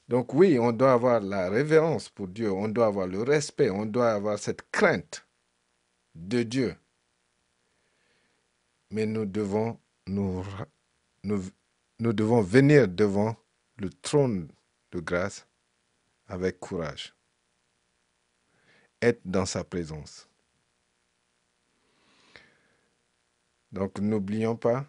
Donc 0.09 0.33
oui, 0.33 0.59
on 0.59 0.73
doit 0.73 0.95
avoir 0.95 1.21
la 1.21 1.51
révérence 1.51 2.09
pour 2.09 2.29
Dieu, 2.29 2.51
on 2.51 2.69
doit 2.69 2.87
avoir 2.87 3.07
le 3.07 3.23
respect, 3.23 3.69
on 3.69 3.85
doit 3.85 4.13
avoir 4.13 4.39
cette 4.39 4.71
crainte 4.71 5.27
de 6.15 6.43
Dieu. 6.43 6.75
Mais 8.91 9.07
nous 9.07 9.27
devons 9.27 9.79
nous, 10.09 10.45
nous, 11.23 11.45
nous 11.99 12.13
devons 12.13 12.41
venir 12.41 12.89
devant 12.89 13.37
le 13.77 13.91
trône 13.91 14.49
de 14.91 15.01
grâce 15.01 15.47
avec 16.27 16.59
courage. 16.59 17.15
Être 19.01 19.21
dans 19.25 19.47
sa 19.47 19.63
présence. 19.65 20.29
Donc 23.71 23.99
n'oublions 24.01 24.57
pas 24.57 24.87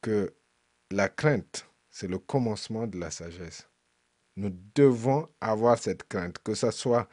que 0.00 0.32
la 0.90 1.08
crainte, 1.08 1.68
c'est 1.90 2.08
le 2.08 2.18
commencement 2.18 2.86
de 2.86 2.98
la 2.98 3.10
sagesse. 3.10 3.68
Nous 4.36 4.50
devons 4.74 5.28
avoir 5.40 5.78
cette 5.78 6.04
crainte, 6.08 6.38
que 6.38 6.54
ce 6.54 6.70
soit 6.70 7.08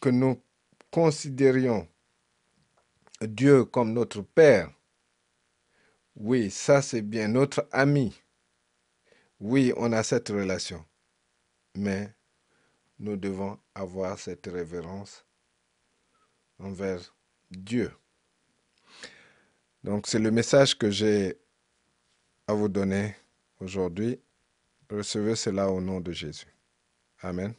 que 0.00 0.08
nous 0.08 0.40
considérions 0.90 1.88
Dieu 3.22 3.64
comme 3.64 3.92
notre 3.92 4.22
Père. 4.22 4.70
Oui, 6.16 6.50
ça 6.50 6.82
c'est 6.82 7.02
bien, 7.02 7.28
notre 7.28 7.68
ami. 7.72 8.14
Oui, 9.40 9.72
on 9.76 9.92
a 9.92 10.02
cette 10.02 10.28
relation. 10.28 10.84
Mais 11.74 12.12
nous 12.98 13.16
devons 13.16 13.58
avoir 13.74 14.18
cette 14.18 14.46
révérence 14.46 15.24
envers 16.58 17.14
Dieu. 17.50 17.92
Donc 19.84 20.06
c'est 20.06 20.18
le 20.18 20.30
message 20.30 20.76
que 20.76 20.90
j'ai 20.90 21.38
à 22.46 22.54
vous 22.54 22.68
donner 22.68 23.14
aujourd'hui. 23.60 24.20
Recevez 24.90 25.36
cela 25.36 25.70
au 25.70 25.80
nom 25.80 26.00
de 26.00 26.12
Jésus. 26.12 26.52
Amen. 27.22 27.54